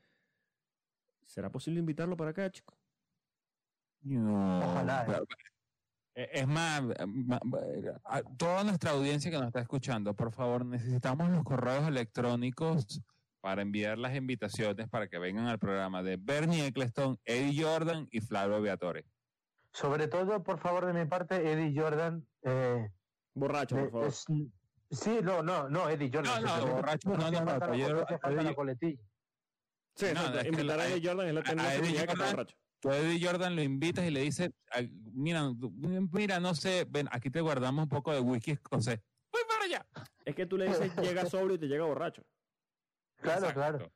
[1.25, 2.77] ¿será posible invitarlo para acá, chico?
[4.03, 5.25] No, Ojalá, pero-
[6.15, 6.83] eh, Es más,
[8.37, 13.01] toda nuestra audiencia que nos está escuchando, por favor, necesitamos los correos electrónicos
[13.43, 18.21] para enviar las invitaciones para que vengan al programa de Bernie Eccleston, Eddie Jordan y
[18.21, 19.05] Flavio Beatore.
[19.73, 22.25] Sobre todo, por favor, de mi parte, Eddie Jordan.
[22.43, 22.89] eh,
[23.33, 24.07] Borracho, por eh, favor.
[24.07, 24.25] es-
[24.91, 26.41] sí, no, no, no, Eddie Jordan.
[26.41, 27.87] No, no, borracho, no, no, se no, falta la pero yo-.
[29.95, 32.55] Sí, no, que Invitar a Eddie Jordan es la que está borracho.
[32.79, 35.51] Tú a Eddie Jordan lo invitas y le dices, "Ay, mira,
[36.13, 39.01] mira, no sé, ven, aquí te guardamos un poco de whisky escocés.
[39.33, 39.85] Voy para allá.
[40.23, 42.23] Es que tú le dices llega sobrio y te llega borracho.
[43.23, 43.59] Claro, Exacto.
[43.59, 43.91] claro.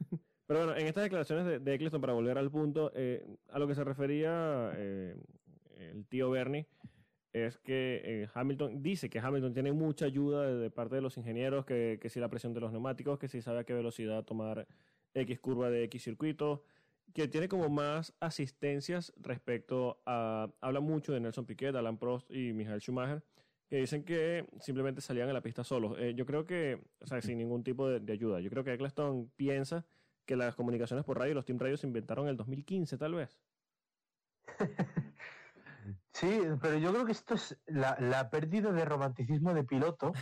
[0.46, 3.68] Pero bueno, en estas declaraciones de, de Eccleston, para volver al punto, eh, a lo
[3.68, 5.16] que se refería eh,
[5.76, 6.66] el tío Bernie,
[7.32, 11.16] es que eh, Hamilton dice que Hamilton tiene mucha ayuda de, de parte de los
[11.16, 14.24] ingenieros, que, que si la presión de los neumáticos, que si sabe a qué velocidad
[14.24, 14.66] tomar
[15.14, 16.64] X curva de X circuito,
[17.14, 20.48] que tiene como más asistencias respecto a...
[20.60, 23.22] Habla mucho de Nelson Piquet, Alan Prost y Michael Schumacher,
[23.70, 25.96] que dicen que simplemente salían a la pista solos.
[25.98, 28.40] Eh, yo creo que, o sea, sin ningún tipo de, ayuda.
[28.40, 29.86] Yo creo que Eccleston piensa
[30.26, 33.40] que las comunicaciones por radio, los Team Radio se inventaron en el 2015, tal vez.
[36.12, 40.12] Sí, pero yo creo que esto es la, pérdida de romanticismo de piloto,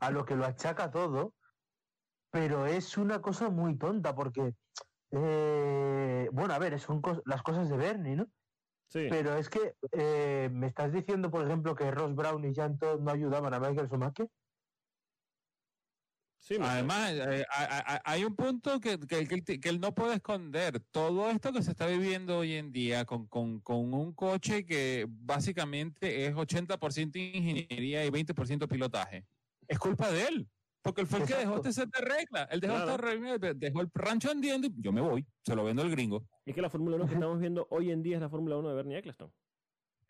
[0.00, 1.34] a lo que lo achaca todo,
[2.30, 4.54] pero es una cosa muy tonta porque,
[5.10, 8.26] eh, bueno, a ver, son cos- las cosas de Bernie, ¿no?
[8.92, 12.78] Sí, Pero es que eh, me estás diciendo, por ejemplo, que Ross Brown y Jan
[12.78, 14.28] Todd no ayudaban a Michael Schumacher.
[16.38, 19.94] Sí, Además, eh, a- a- hay un punto que, que, que él- que él no
[19.94, 20.80] puede esconder.
[20.90, 25.06] Todo esto que se está viviendo hoy en día con, con, con un coche que
[25.08, 29.24] básicamente es 80% ingeniería y 20% pilotaje,
[29.68, 30.48] es culpa de él.
[30.82, 32.42] Porque él fue el que dejó este set de regla.
[32.50, 32.90] Él dejó, Claro.
[32.90, 35.24] esta regla, de- dejó el rancho andiendo y yo me voy.
[35.44, 36.24] Se lo vendo al gringo.
[36.44, 38.68] es que la Fórmula 1 que estamos viendo hoy en día es la Fórmula 1
[38.70, 39.32] de Bernie Eccleston.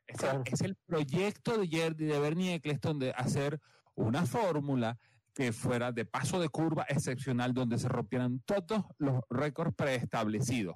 [0.07, 0.43] Es, Claro.
[0.47, 3.61] el, es el proyecto de, Jer- de Bernie Eccleston de hacer
[3.95, 4.99] una fórmula
[5.35, 10.75] que fuera de paso de curva excepcional donde se rompieran todos los récords preestablecidos.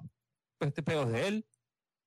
[0.59, 1.45] Pues este pedo es de él.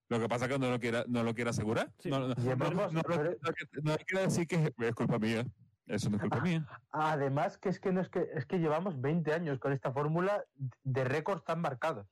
[0.08, 1.92] Lo que pasa es que no lo quiere, no lo quiere asegurar.
[1.98, 2.08] Sí.
[2.08, 2.34] No, no, no,
[2.70, 3.50] no, no, pero- no-
[3.82, 5.44] no quiere decir que es culpa mía.
[5.90, 6.66] Eso no es culpa mía.
[6.90, 10.44] Además, que es que no es que es que llevamos 20 años con esta fórmula
[10.82, 12.06] de récords tan marcados.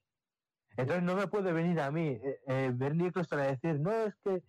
[0.77, 4.15] Entonces no me puede venir a mí eh, eh, Bernie Eccleston a decir, no, es
[4.25, 4.43] que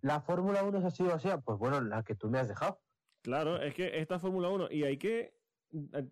[0.00, 1.28] la Fórmula 1 ha sido así.
[1.44, 2.80] Pues bueno, la que tú me has dejado.
[3.22, 5.34] Claro, es que esta Fórmula 1, y hay que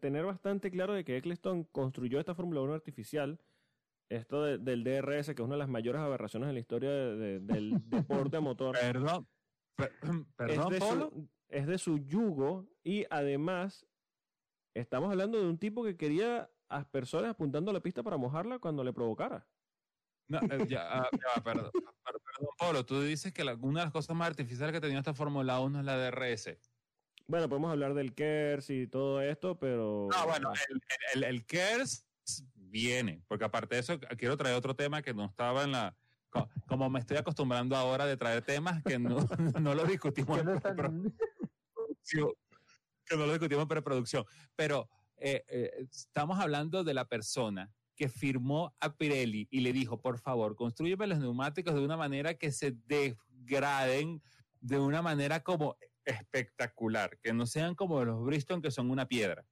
[0.01, 3.39] tener bastante claro de que Eccleston construyó esta Fórmula 1 artificial,
[4.09, 7.17] esto de- del DRS, que es una de las mayores aberraciones en la historia de-
[7.17, 7.73] de- del
[8.31, 8.77] deporte a motor.
[8.79, 9.27] Perdón.
[9.77, 9.93] Per-
[10.37, 11.11] perdón, es, de Polo.
[11.11, 13.87] su, es de su yugo y además
[14.75, 18.83] estamos hablando de un tipo que quería aspersores apuntando a la pista para mojarla cuando
[18.83, 19.47] le provocara.
[20.29, 21.83] No, eh, ya, ah, ya perdón, per-
[22.25, 22.87] perdón, Polo.
[22.87, 25.81] Tú dices que la- una de las cosas más artificiales que tenía esta Fórmula 1
[25.81, 26.59] es la DRS.
[27.27, 30.09] Bueno, podemos hablar del KERS y todo esto, pero...
[30.11, 30.77] No, bueno, el,
[31.15, 32.07] el, el, el KERS
[32.55, 35.97] viene, porque aparte de eso, quiero traer otro tema que no estaba en la...
[36.31, 39.19] co- Como me estoy acostumbrando ahora de traer temas que no,
[39.61, 41.15] no lo discutimos Que en no están-
[42.03, 42.33] preproducción,
[43.05, 44.25] que no lo discutimos en preproducción,
[44.57, 50.01] pero eh, eh, estamos hablando de la persona que firmó a Pirelli y le dijo,
[50.01, 54.23] por favor, construyeme los neumáticos de una manera que se degraden
[54.61, 59.45] de una manera como espectacular, que no sean como los Bristol que son una piedra.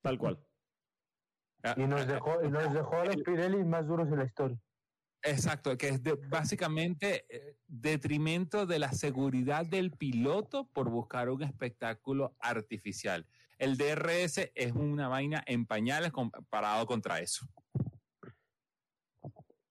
[0.00, 0.38] Tal cual.
[1.62, 4.24] Ah, Y nos ah, dejó, y nos dejó a los Pirelli más duros en la
[4.24, 4.58] historia.
[5.24, 12.34] Exacto, que es básicamente eh, detrimento de la seguridad del piloto por buscar un espectáculo
[12.40, 13.26] artificial.
[13.56, 17.46] El DRS es una vaina en pañales comparado contra eso.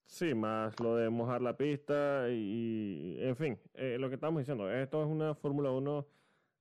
[0.05, 4.71] Sí, más lo de mojar la pista y, en fin, eh, lo que estamos diciendo,
[4.71, 6.07] esto es una Fórmula 1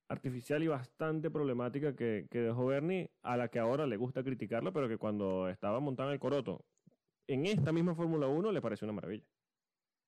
[0.09, 4.73] artificial y bastante problemática que, que dejó Bernie, a la que ahora le gusta criticarla,
[4.73, 6.65] pero que cuando estaba montada en el coroto,
[7.33, 9.25] en esta misma Fórmula 1 le pareció una maravilla.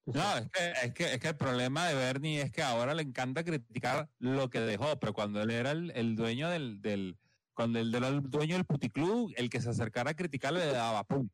[0.07, 3.03] No, es que, es que, es que el problema de Bernie es que ahora le
[3.03, 7.19] encanta criticar lo que dejó, pero cuando él era el, el dueño del, del
[7.55, 11.05] cuando él era el dueño del puticlub, el que se acercara a criticarle le daba
[11.05, 11.29] pum.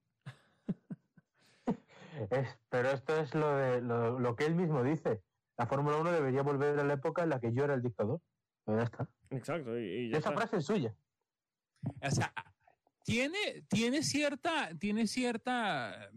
[2.30, 5.22] Es- pero esto es lo, de, lo, lo que él mismo dice.
[5.56, 8.20] La Fórmula 1 debería volver a la época en la que yo era el dictador.
[8.64, 9.08] Pero ya está.
[9.30, 10.40] Exacto, y Y ya esa está.
[10.40, 10.94] frase es suya.
[12.02, 12.32] O sea,
[13.08, 16.10] tiene, tiene cierta, tiene cierta,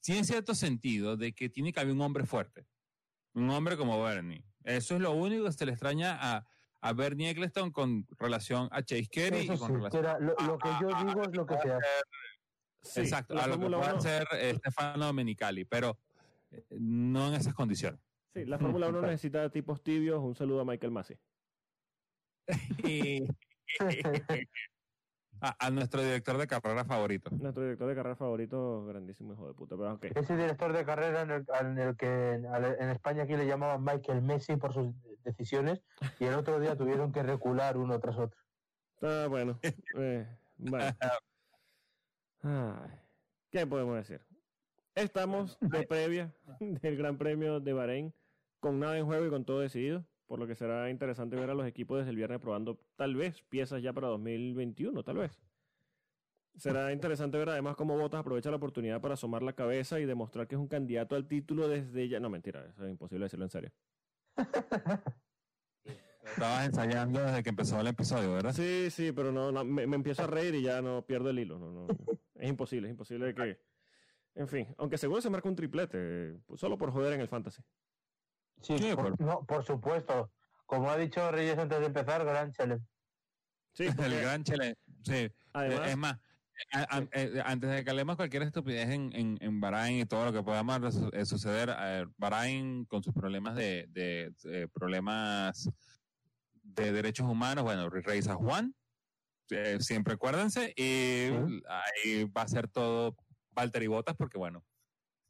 [0.00, 2.64] tiene cierto sentido de que tiene que haber un hombre fuerte.
[3.34, 4.44] Un hombre como Bernie.
[4.62, 6.46] Eso es lo único que se le extraña a,
[6.80, 10.36] a Bernie Eccleston con relación a Chase Carey Eso y con sí, relación era lo,
[10.46, 11.86] lo que yo digo es lo que se hace.
[12.82, 15.98] Sí, Exacto, a lo que puede 1 hacer eh, Stefano Domenicali, pero
[16.52, 18.00] eh, no en esas condiciones.
[18.32, 20.20] sí, la Fórmula 1 necesita tipos tibios.
[20.20, 21.18] Un saludo a Michael Massey.
[25.40, 27.30] Y- a, a nuestro director de carrera favorito.
[27.30, 30.04] Nuestro director de carrera favorito, grandísimo hijo de puta, pero ok.
[30.14, 33.82] Ese director de carrera en el, en el que en, en España aquí le llamaban
[33.82, 35.82] Michael Messi por sus decisiones
[36.18, 38.38] y el otro día tuvieron que recular uno tras otro.
[39.02, 39.58] Ah, bueno.
[39.96, 40.26] eh,
[40.56, 40.96] bueno.
[42.42, 42.90] Ay,
[43.50, 44.20] ¿Qué podemos decir?
[44.94, 48.14] Estamos de previa del Gran Premio de Bahrein
[48.60, 51.54] con nada en juego y con todo decidido, por lo que será interesante ver a
[51.54, 55.40] los equipos desde el viernes probando tal vez piezas ya para 2021, tal vez.
[56.54, 60.46] Será interesante ver además cómo Bottas aprovecha la oportunidad para asomar la cabeza y demostrar
[60.46, 62.20] que es un candidato al título desde ya.
[62.20, 63.72] No, mentira, eso es imposible decirlo en serio.
[66.24, 68.52] Estabas ensayando desde que empezó el episodio, ¿verdad?
[68.52, 71.38] Sí, sí, pero no, no, me, me empiezo a reír y ya no pierdo el
[71.38, 71.58] hilo.
[71.58, 71.86] No, no,
[72.34, 73.58] es imposible, es imposible que.
[74.34, 77.62] En fin, aunque seguro se marca un triplete, eh, solo por joder en el fantasy.
[78.60, 80.30] Sí, Sí, por, por- no, por supuesto.
[80.66, 82.84] Como ha dicho Reyes antes de empezar, gran challenge.
[83.72, 84.76] Sí, El porque gran chile.
[85.04, 85.30] Sí.
[85.52, 86.18] además, es más,
[86.72, 90.24] a- a- eh, antes de que hablemos cualquier estupidez en, en, en Bahrain y todo
[90.26, 91.74] lo que pueda más resu- eh, suceder,
[92.16, 95.70] Bahrain con sus problemas de, de, eh, problemas
[96.62, 98.74] de derechos humanos, bueno, Reisa Juan,
[99.50, 101.62] eh, siempre acuérdense, y Sí.
[101.68, 103.16] ahí va a ser todo
[103.52, 104.62] Valtteri Bottas porque bueno,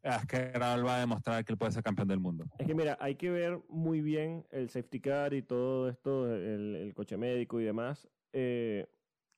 [0.03, 2.45] Askeral va a demostrar que él puede ser campeón del mundo.
[2.59, 6.77] es que mira, hay que ver muy bien el safety car y todo esto, el,
[6.77, 8.09] el coche médico y demás.
[8.33, 8.87] Eh,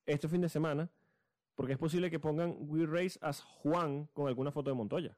[0.07, 0.91] este fin de semana,
[1.55, 5.17] porque es posible que pongan We Race as Juan con alguna foto de Montoya.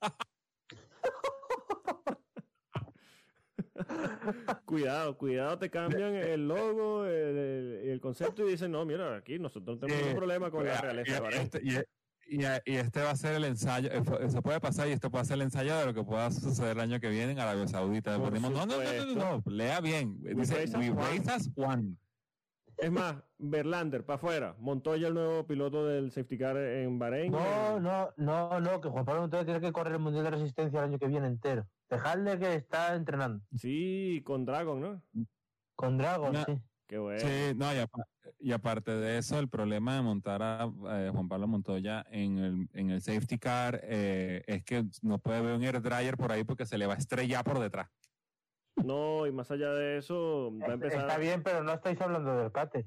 [4.64, 7.36] cuidado, cuidado, te cambian el logo, el,
[7.88, 10.80] el- concepto y dicen, no, mira, aquí nosotros no tenemos Eh, ningún problema con la
[10.80, 11.42] realeza de y- Bahrein".
[11.42, 11.86] este-
[12.36, 15.10] y, y- y este va a ser el ensayo, eh, eso puede pasar y esto
[15.10, 17.66] puede ser el ensayo de lo que pueda suceder el año que viene en Arabia
[17.68, 18.16] Saudita.
[18.18, 20.20] No, no, no, no, no, lea bien.
[20.22, 21.00] Dice, we one".
[21.00, 21.96] race as one.
[22.78, 24.56] Es más, Verlander, para afuera.
[24.58, 27.30] Montoya, el nuevo piloto del safety car en Bahrein.
[27.30, 30.80] No, no, no, no, que Juan Pablo Montoya tiene que correr el Mundial de Resistencia
[30.80, 31.66] el año que viene entero.
[31.88, 33.44] Dejadle que está entrenando.
[33.56, 35.02] Sí, con Dragon, ¿no?
[35.76, 36.44] Con Dragon, No.
[36.44, 36.58] sí.
[36.92, 37.20] Qué bueno.
[37.20, 38.06] Sí, no, y, apa-
[38.38, 42.68] y aparte de eso, el problema de montar a eh, Juan Pablo Montoya en el,
[42.74, 46.44] en el safety car eh, es que no puede ver un air dryer por ahí
[46.44, 47.88] porque se le va a estrellar por detrás.
[48.76, 51.00] No, y más allá de eso, va a empezar.
[51.00, 52.86] Está bien, pero no estáis hablando del Cate.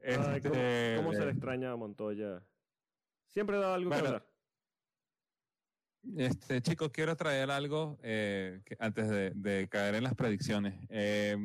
[0.00, 2.46] Ay, ¿cómo, Este, cómo se le extraña a Montoya?
[3.30, 4.33] Siempre da algo que hablar.
[6.16, 10.74] Este, chicos, quiero traer algo eh, que- antes de, de caer en las predicciones.
[10.90, 11.36] Eh,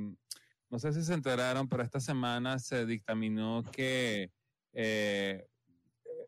[0.70, 4.32] no sé si se enteraron, pero esta semana se dictaminó que
[4.74, 5.48] eh,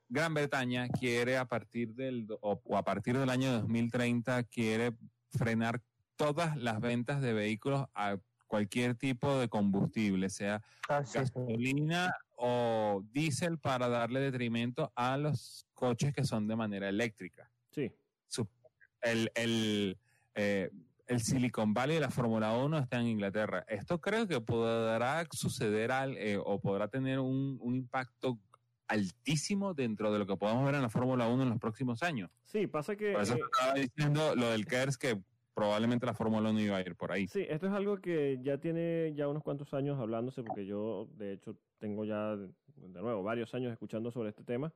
[0.10, 4.94] Gran Bretaña quiere a partir del o, o a partir del año 2030 quiere
[5.30, 5.82] frenar
[6.16, 8.18] todas las ventas de vehículos a
[8.48, 11.20] cualquier tipo de combustible, sea Ah, sí, sí.
[11.20, 17.90] gasolina o diésel para darle detrimento a los coches que son de manera eléctrica Sí.
[18.32, 18.48] Su-
[19.02, 19.98] el, el,
[20.36, 20.70] eh,
[21.08, 23.66] el Silicon Valley de la Fórmula 1 está en Inglaterra.
[23.68, 28.40] Esto creo que podrá suceder al, eh, o podrá tener un, un impacto
[28.88, 32.30] altísimo dentro de lo que podamos ver en la Fórmula 1 en los próximos años.
[32.44, 33.14] Sí, pasa que.
[33.14, 35.22] Por eso eh, estaba diciendo lo del KERS que
[35.54, 37.28] probablemente la Fórmula 1 iba a ir por ahí.
[37.28, 41.34] Sí, esto es algo que ya tiene ya unos cuantos años hablándose, porque yo, de
[41.34, 44.74] hecho, tengo ya, de nuevo, varios años escuchando sobre este tema.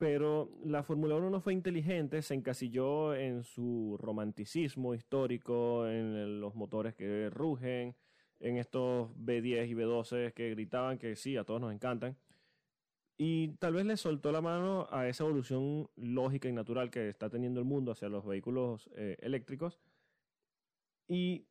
[0.00, 6.54] Pero la Fórmula 1 no fue inteligente, se encasilló en su romanticismo histórico, en los
[6.54, 7.94] motores que rugen,
[8.38, 12.16] en estos B10 y B12 que gritaban que sí, a todos nos encantan.
[13.18, 17.28] Y tal vez le soltó la mano a esa evolución lógica y natural que está
[17.28, 19.82] teniendo el mundo hacia los vehículos eh, eléctricos.
[21.08, 21.44] Y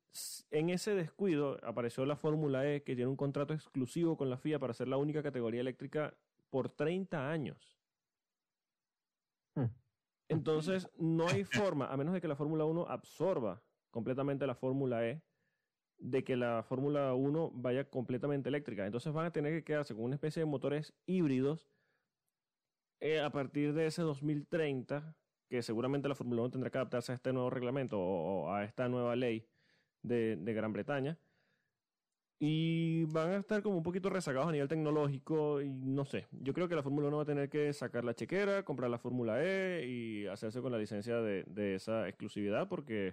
[0.50, 4.58] en ese descuido apareció la Fórmula E, que tiene un contrato exclusivo con la FIA
[4.58, 6.16] para ser la única categoría eléctrica
[6.50, 7.79] por 30 años.
[10.30, 13.62] Entonces, no hay forma, a menos de que la Fórmula 1 absorba
[13.92, 15.22] completamente la Fórmula E,
[15.98, 18.86] de que la Fórmula 1 vaya completamente eléctrica.
[18.86, 21.70] Entonces van a tener que quedarse con una especie de motores híbridos
[23.02, 25.18] eh, a partir de ese 2030,
[25.50, 28.64] que seguramente la Fórmula 1 tendrá que adaptarse a este nuevo reglamento o, o a
[28.64, 29.50] esta nueva ley
[30.02, 31.20] de, de Gran Bretaña.
[32.42, 36.28] Y van a estar como un poquito rezagados a nivel tecnológico y no sé.
[36.32, 38.98] Yo creo que la Fórmula 1 va a tener que sacar la chequera, comprar la
[38.98, 43.12] Fórmula E y hacerse con la licencia de, de esa exclusividad porque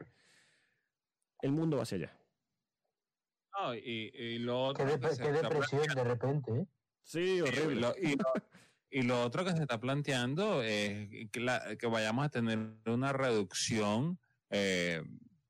[1.42, 2.20] el mundo va hacia allá.
[3.58, 6.66] No, y, y lo Qué, otro dep- que se qué de repente, ¿eh?
[7.02, 7.80] Sí, horrible.
[7.80, 8.24] lo- y, lo,
[8.90, 13.12] y lo otro que se está planteando es que, la- que vayamos a tener una
[13.12, 14.20] reducción
[14.50, 15.02] eh,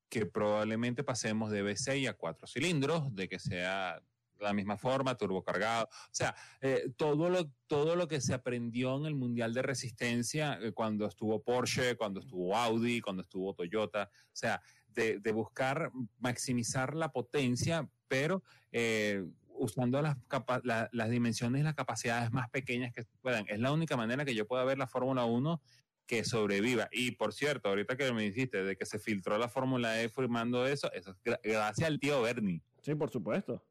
[0.09, 4.01] que probablemente pasemos de V6 a cuatro cilindros, de que sea
[4.39, 5.85] la misma forma, turbocargado.
[5.85, 10.59] O sea, eh, todo, lo, todo lo que se aprendió en el Mundial de Resistencia
[10.61, 14.09] eh, cuando estuvo Porsche, cuando estuvo Audi, cuando estuvo Toyota.
[14.27, 21.09] O sea, de, de buscar maximizar la potencia, pero eh, usando las, capa- la- las
[21.09, 23.45] dimensiones y las capacidades más pequeñas que puedan.
[23.49, 25.61] Es la única manera que yo pueda ver la Fórmula 1
[26.07, 26.87] que sobreviva.
[26.91, 30.65] Y por cierto, ahorita que me dijiste de que se filtró la Fórmula E firmando
[30.65, 32.61] eso, eso es gra- gracias al tío Bernie.
[32.81, 33.61] Sí, por supuesto.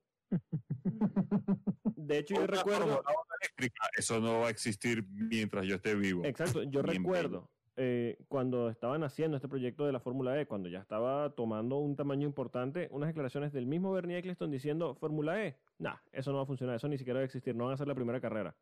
[1.96, 2.80] De hecho, yo recuerdo.
[2.86, 6.24] Fórmula 1 eléctrica, Eso no va a existir mientras yo esté vivo.
[6.24, 10.68] Exacto, yo Bien recuerdo eh, cuando estaban haciendo este proyecto de la Fórmula E, cuando
[10.68, 15.56] ya estaba tomando un tamaño importante, unas declaraciones del mismo Bernie Eccleston diciendo: Fórmula E,
[15.78, 17.74] nah, eso no va a funcionar, eso ni siquiera va a existir, no van a
[17.74, 18.54] hacer la primera carrera.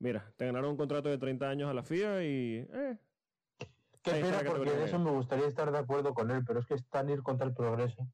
[0.00, 2.66] Mira, te ganaron un contrato de 30 años a la FIA y.
[2.72, 2.98] Eh,
[4.02, 6.74] Qué pena, porque de eso me gustaría estar de acuerdo con él, pero es que
[6.74, 8.08] están ir contra el progreso.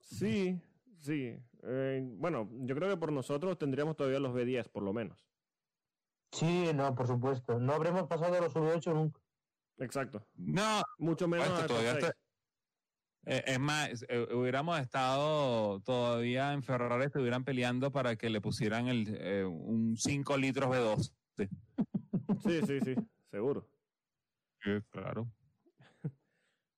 [0.00, 0.58] sí,
[0.98, 1.38] sí.
[1.64, 5.28] Eh, bueno, yo creo que por nosotros tendríamos todavía los B10, por lo menos.
[6.32, 7.60] Sí, no, por supuesto.
[7.60, 9.20] No habremos pasado los V8 nunca.
[9.76, 10.26] Exacto.
[10.34, 11.46] No, Mucho menos.
[11.46, 12.16] Esto a todavía está-.
[13.26, 18.88] Eh, es más, eh, hubiéramos estado todavía en Ferrari, estuvieran peleando para que le pusieran
[18.88, 21.12] el, eh, un 5 litros B2.
[22.42, 22.94] Sí, sí, sí,
[23.30, 23.66] seguro.
[24.90, 25.28] claro.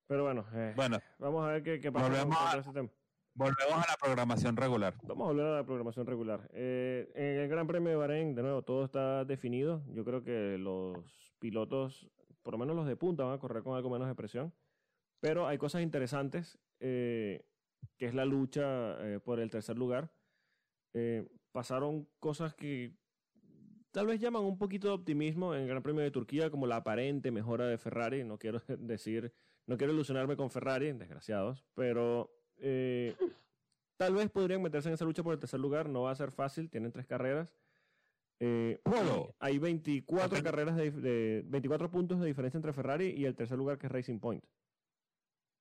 [0.06, 2.88] Pero bueno, eh, Bueno, vamos a ver qué, qué pasa Volvemos con a- ese tema.
[3.36, 4.94] Volvemos a la programación regular.
[5.02, 6.48] Vamos a hablar de la programación regular.
[6.52, 9.82] Eh, en el Gran Premio de Bahrein, de nuevo, todo está definido.
[9.88, 12.08] Yo creo que los pilotos,
[12.42, 14.52] por lo menos los de punta, van a correr con algo menos de presión.
[15.24, 17.46] Pero hay cosas interesantes, eh,
[17.96, 20.12] que es la lucha eh, por el tercer lugar.
[20.92, 22.92] Eh, pasaron cosas que
[23.90, 26.76] tal vez llaman un poquito de optimismo en el Gran Premio de Turquía, como la
[26.76, 28.22] aparente mejora de Ferrari.
[28.22, 29.32] No quiero decir,
[29.66, 33.16] no quiero ilusionarme con Ferrari, desgraciados, pero eh,
[33.96, 35.88] tal vez podrían meterse en esa lucha por el tercer lugar.
[35.88, 37.56] No va a ser fácil, tienen tres carreras.
[38.40, 39.34] Eh, Bueno.
[39.38, 43.56] hay 24 Apenas- carreras de, de 24 puntos de diferencia entre Ferrari y el tercer
[43.56, 44.44] lugar que es Racing Point.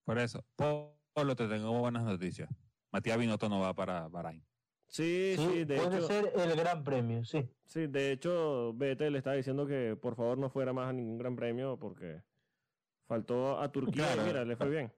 [0.05, 2.49] Por eso, Polo, te tengo buenas noticias.
[2.91, 4.45] Matías Binotto no va para Bahrain.
[4.87, 7.49] Sí, Sí, sí, de puede hecho, ser el gran premio, sí.
[7.65, 11.17] sí, de hecho, BT le estaba diciendo que por favor no fuera más a ningún
[11.17, 12.21] gran premio porque
[13.07, 14.93] faltó a Turquía y mira, le fue bien.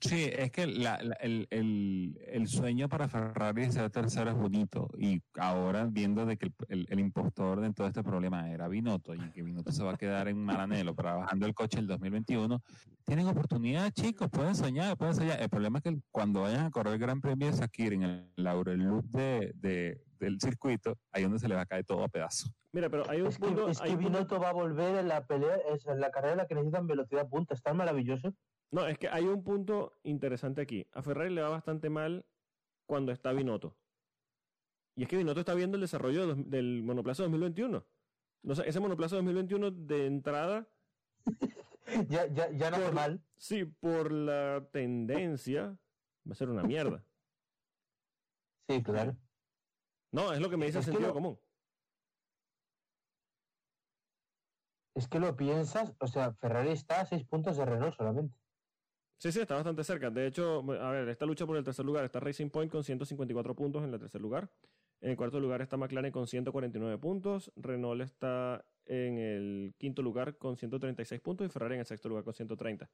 [0.00, 4.36] Sí, es que la- la- el, el- el sueño para Ferrari de ser tercero es
[4.36, 4.88] bonito.
[4.96, 9.12] Y ahora, viendo de que el, el- el impostor de todo este problema era Binotto
[9.14, 12.62] y que Binotto se va a quedar en Maranello trabajando el coche el 2021,
[13.04, 15.40] tienen oportunidad, chicos, pueden soñar, pueden soñar.
[15.42, 18.30] El problema es que cuando vayan a correr el Gran Premio de Sakir en el
[18.36, 22.08] Laurel Loop de, de- del circuito, ahí donde se le va a caer todo a
[22.08, 22.52] pedazos.
[22.72, 24.96] Mira, pero hay un Es que, punto, es hay que punto- Binotto va a volver
[24.96, 27.54] en la pelea, es en la carrera en la que necesitan velocidad punta.
[27.54, 28.32] Es tan maravilloso.
[28.70, 30.86] No, es que hay un punto interesante aquí.
[30.92, 32.26] A Ferrari le va bastante mal
[32.86, 33.76] cuando está Binotto.
[34.94, 37.86] Y es que Binotto está viendo el desarrollo del monoplaza 2021.
[38.42, 40.68] No sé, ese monoplaza 2021 de entrada,
[42.08, 43.24] Ya, ya, ya no Por- mal.
[43.38, 45.68] sí, por la tendencia,
[46.28, 47.02] va a ser una mierda.
[48.68, 49.16] Sí, claro.
[50.12, 51.40] No, es lo que me dice el Es sentido lo- común.
[54.94, 58.34] Es que lo piensas, o sea, Ferrari está a seis puntos de Renault solamente.
[59.18, 60.10] Sí, sí, está bastante cerca.
[60.10, 63.54] De hecho, a ver, esta lucha por el tercer lugar está Racing Point con 154
[63.56, 64.48] puntos en el tercer lugar.
[65.00, 67.52] En el cuarto lugar está McLaren con 149 puntos.
[67.56, 72.22] Renault está en el quinto lugar con 136 puntos y Ferrari en el sexto lugar
[72.22, 72.88] con 130.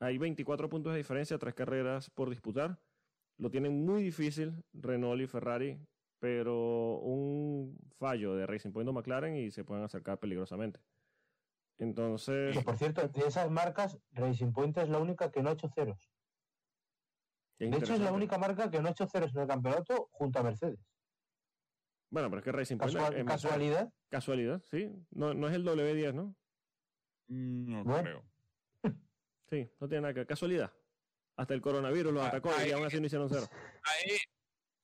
[0.00, 2.80] Hay 24 puntos de diferencia, tres carreras por disputar.
[3.38, 5.78] Lo tienen muy difícil Renault y Ferrari,
[6.18, 10.80] pero un fallo de Racing Point o McLaren y se pueden acercar peligrosamente.
[11.82, 15.54] Entonces, Que por cierto, de esas marcas, Racing Point es la única que no ha
[15.54, 16.12] hecho ceros.
[17.58, 20.08] es De hecho, es la única marca que no ha hecho ceros en el campeonato
[20.12, 20.78] junto a Mercedes.
[22.10, 23.42] Bueno, pero es que Racing Point Casual- es Mercedes.
[23.42, 23.92] casualidad.
[24.10, 24.92] Casualidad, sí.
[25.10, 26.36] No, no es el W10, ¿no?
[27.28, 28.22] No Bueno.
[28.82, 28.92] creo.
[29.50, 30.72] Sí, no tiene nada que Casualidad.
[31.36, 33.46] Hasta el coronavirus los Ah, atacó y aún así no hicieron cero.
[33.84, 34.16] Ahí,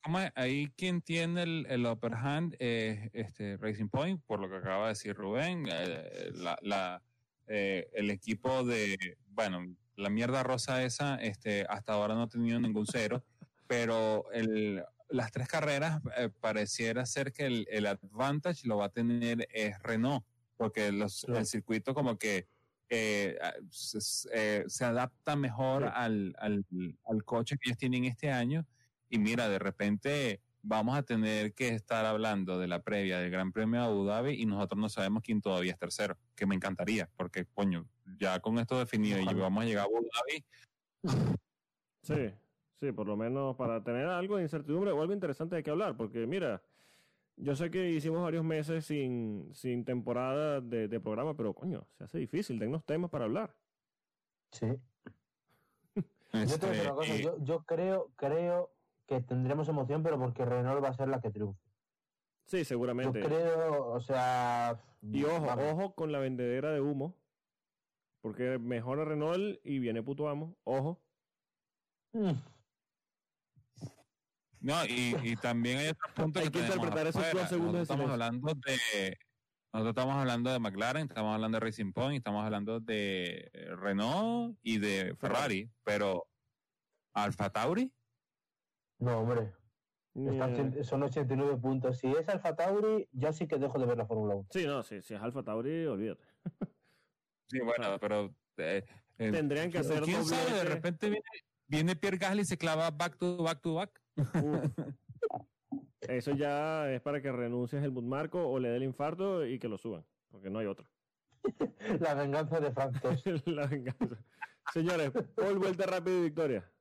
[0.03, 0.31] ¿cómo es?
[0.35, 4.83] Ahí quien tiene el, el upper hand es este Racing Point, por lo que acaba
[4.85, 5.65] de decir Rubén.
[5.71, 7.01] eh, la, la,
[7.47, 12.59] eh, el equipo de, bueno, la mierda rosa esa, este, hasta ahora no ha tenido
[12.59, 13.23] ningún cero,
[13.67, 18.89] pero el, las tres carreras eh, pareciera ser que el, el advantage lo va a
[18.89, 20.23] tener es Renault,
[20.57, 21.39] porque los, Claro.
[21.39, 22.47] el circuito como que
[22.91, 23.37] eh,
[23.69, 23.99] se,
[24.33, 25.89] eh, se adapta mejor Sí.
[25.93, 26.65] al, al,
[27.05, 28.65] al coche que ellos tienen este año.
[29.09, 33.51] Y mira, de repente vamos a tener que estar hablando de la previa del Gran
[33.51, 37.09] Premio de Abu Dhabi y nosotros no sabemos quién todavía es tercero, que me encantaría,
[37.15, 37.87] porque coño,
[38.19, 40.45] ya con esto definido y vamos a llegar a Abu Dhabi,
[42.01, 42.33] Sí,
[42.79, 45.97] sí, por lo menos para tener algo de incertidumbre o algo interesante de qué hablar.
[45.97, 46.61] Porque mira,
[47.35, 52.05] yo sé que hicimos varios meses sin, sin temporada de, de programa, pero coño, se
[52.05, 52.57] hace difícil.
[52.57, 53.53] Dennos temas para hablar.
[54.51, 54.65] Sí.
[55.95, 56.01] Yo
[56.31, 58.71] te voy a decir este, una cosa, eh, yo, yo creo, creo
[59.09, 61.59] que tendremos emoción, pero porque Renault va a ser la que triunfe.
[62.45, 63.19] Sí, Yo seguramente.
[63.21, 64.79] creo, o sea.
[65.01, 67.15] Y ojo, vamos, ojo con la vendedera de humo.
[68.21, 70.55] Porque mejora Renault y viene puto amo.
[70.63, 71.01] Ojo.
[72.13, 72.31] mm,
[74.61, 77.73] No, y, y también hay otro punto Hay que, que tenemos interpretar esos dos segundos
[77.73, 79.17] de Nosotros estamos hablando de
[79.71, 84.79] nosotros estamos hablando de McLaren, estamos hablando de Racing Point, estamos hablando de Renault y
[84.79, 86.25] de Ferrari, pero
[87.13, 87.93] Alfa Tauri,
[88.99, 89.53] No, hombre.
[90.13, 91.97] está ochen- son 89 puntos.
[91.97, 94.47] Si es Alfa Tauri, ya sí que dejo de ver la Fórmula 1.
[94.51, 96.23] Sí, no, sí, si es Alfa Tauri, olvídate.
[97.47, 98.85] sí, bueno, pero eh,
[99.17, 101.25] eh, Tendrían que hacer quién sabe, de repente viene,
[101.67, 104.01] viene Pierre Gasly y se clava back to back to back.
[106.01, 109.67] Eso ya es para que renuncies el Marco o le dé el infarto y que
[109.67, 110.87] lo suban, porque no hay otro.
[111.99, 113.25] La venganza de Frank Tost.
[113.47, 114.17] La venganza.
[114.73, 116.71] Señores, Paul, vuelta rápido y victoria.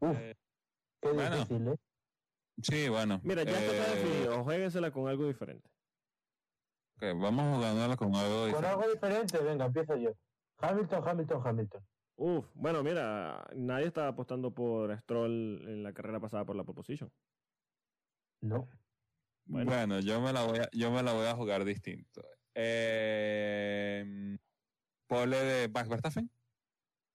[0.00, 0.34] Uf, Eh,
[1.00, 1.36] qué bueno.
[1.36, 1.76] difícil, ¿eh?
[2.62, 3.20] sí, bueno.
[3.22, 4.44] Mira, ya esto está eh, definido.
[4.44, 5.70] Jueguensela con algo diferente.
[6.96, 8.68] ok, vamos jugándola con algo Con diferente.
[8.68, 10.10] algo diferente, venga, empiezo yo.
[10.58, 11.86] Hamilton, Hamilton, Hamilton.
[12.18, 16.76] Uf, bueno, mira, nadie estaba apostando por Stroll en la carrera pasada por la pole
[16.76, 17.12] position.
[18.40, 18.68] No.
[19.44, 19.70] Bueno.
[19.70, 22.22] Bueno, yo, me la voy a, yo me la voy a jugar distinto.
[22.54, 24.38] Eh,
[25.06, 26.30] pole de Max Verstappen,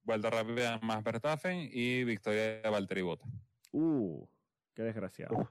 [0.03, 3.29] vuelta rápida Max Verstappen y victoria de Valtteri Bottas.
[3.71, 4.27] Uh,
[4.73, 5.49] qué desgraciado.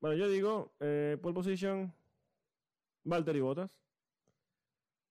[0.00, 1.92] Bueno, yo digo, eh, pole position,
[3.04, 3.78] Valtteri Bottas.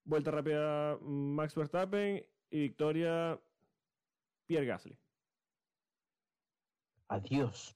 [0.03, 2.25] Vuelta rápida, Max Verstappen.
[2.51, 3.39] Y victoria,
[4.47, 4.97] Pierre Gasly.
[7.09, 7.75] Adiós.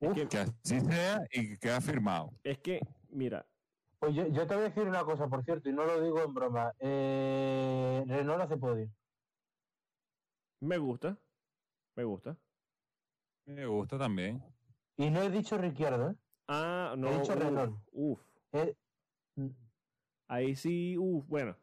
[0.00, 2.32] Es que, Que así sea y que queda firmado.
[2.44, 3.47] es que, mira,
[4.00, 6.22] Pues yo, yo te voy a decir una cosa, por cierto, y no lo digo
[6.22, 6.72] en broma.
[6.78, 8.88] Eh, Renault hace podio.
[10.60, 11.16] me gusta.
[11.96, 12.36] Me gusta.
[13.46, 14.42] Me gusta también.
[14.96, 16.14] Y no he dicho Ricciardo, ¿eh?
[16.46, 17.10] Ah, no.
[17.18, 17.76] dicho uf, Renault.
[17.92, 18.20] Uf.
[18.52, 18.74] Eh,
[20.28, 21.56] Ahí sí, uf, bueno.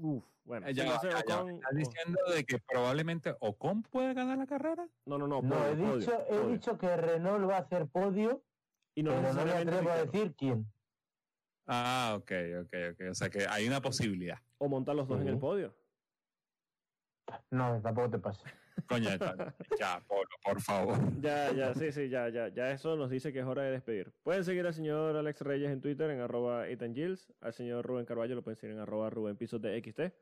[0.00, 0.66] Uf, bueno.
[0.66, 0.86] Eh, ya.
[0.98, 4.88] Ocon- ¿Estás diciendo de que probablemente Ocon puede ganar la carrera?
[5.04, 5.42] No, no, no.
[5.42, 6.48] no, podio, he podio, dicho, he podio.
[6.48, 8.42] dicho que Renault va a hacer podio,
[8.94, 10.66] Y no pero no me atrevo a decir quién.
[11.66, 13.10] Ah, ok, ok, ok.
[13.10, 14.38] O sea que hay una posibilidad.
[14.58, 15.74] O montar los dos en el podio.
[17.50, 18.44] No, tampoco te pases.
[18.88, 19.08] Coño,
[19.80, 20.98] ya, Polo, por favor.
[21.20, 24.12] Ya, ya, sí, sí, ya, ya, ya eso nos dice que es hora de despedir.
[24.22, 28.04] Pueden seguir al señor Alex Reyes en Twitter en arroba Ethan Gilles, al señor Rubén
[28.04, 30.14] Carballo lo pueden seguir en arroba Rubén Pisos de XT.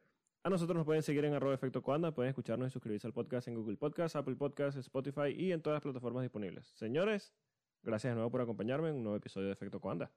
[0.45, 3.49] A nosotros nos pueden seguir en arroba Efecto Cuanda, pueden escucharnos y suscribirse al podcast
[3.49, 6.66] en Google Podcast, Apple Podcast, Spotify y en todas las plataformas disponibles.
[6.74, 7.34] Señores,
[7.82, 10.11] gracias de nuevo por acompañarme en un nuevo episodio de Efecto Cuanda.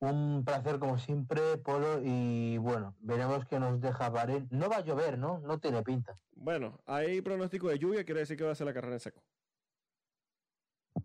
[0.00, 4.48] Un placer como siempre, Polo, y bueno, veremos qué nos deja Bahrein.
[4.50, 5.40] No va a llover, ¿no?
[5.40, 6.18] No tiene pinta.
[6.32, 9.22] Bueno, hay pronóstico de lluvia, quiere decir que va a ser la carrera en seco.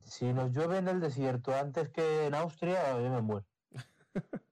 [0.05, 3.45] Si nos llueve en el desierto antes que en Austria, yo me muero.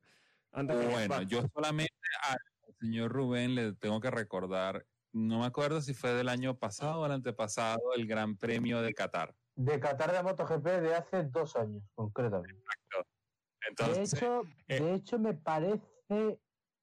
[0.51, 1.93] Antes que Bueno, yo solamente
[2.29, 2.37] al
[2.79, 7.05] señor Rubén le tengo que recordar, no me acuerdo si fue del año pasado o
[7.05, 9.33] el antepasado, el Gran Premio de Qatar.
[9.55, 12.53] De Qatar de MotoGP de hace dos años, concretamente.
[12.53, 13.03] De
[13.69, 16.39] Entonces, hecho, eh, de hecho, me parece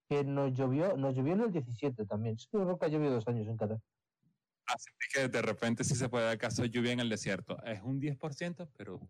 [0.08, 2.38] que nos llovió, nos llovió en el 17 también.
[2.38, 3.80] Sí, creo que ha llovido dos años en Qatar.
[4.66, 7.62] así que de repente sí se puede dar caso de lluvia en el desierto.
[7.64, 9.00] Es un 10%, pero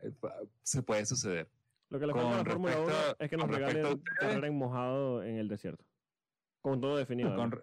[0.00, 0.12] eh,
[0.62, 1.50] se puede suceder.
[1.90, 4.18] Lo que le falta a la con Fórmula 1 respecto- es que nos regalen ustedes-
[4.18, 5.84] carrera en mojado en el desierto.
[6.60, 7.34] Con todo definido.
[7.36, 7.60] Con,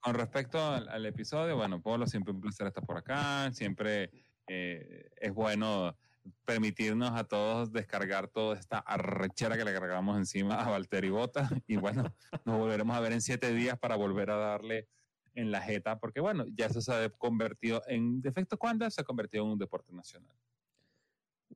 [0.00, 3.50] con respecto al, al episodio, bueno, Polo, siempre un placer estar por acá.
[3.52, 4.10] Siempre
[4.46, 5.96] eh, es bueno
[6.44, 11.48] permitirnos a todos descargar toda esta arrechera que le cargamos encima a Valtteri Bota.
[11.66, 12.04] Y bueno,
[12.44, 14.88] nos volveremos a ver en siete días para volver a darle
[15.34, 19.00] en la jeta, porque bueno, ya eso se ha convertido en, de efecto cuando se
[19.00, 20.36] ha convertido en un deporte nacional.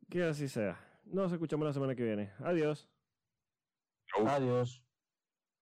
[0.09, 0.79] Que así sea.
[1.05, 2.33] Nos escuchamos la semana que viene.
[2.39, 2.89] Adiós.
[4.27, 4.85] Adiós.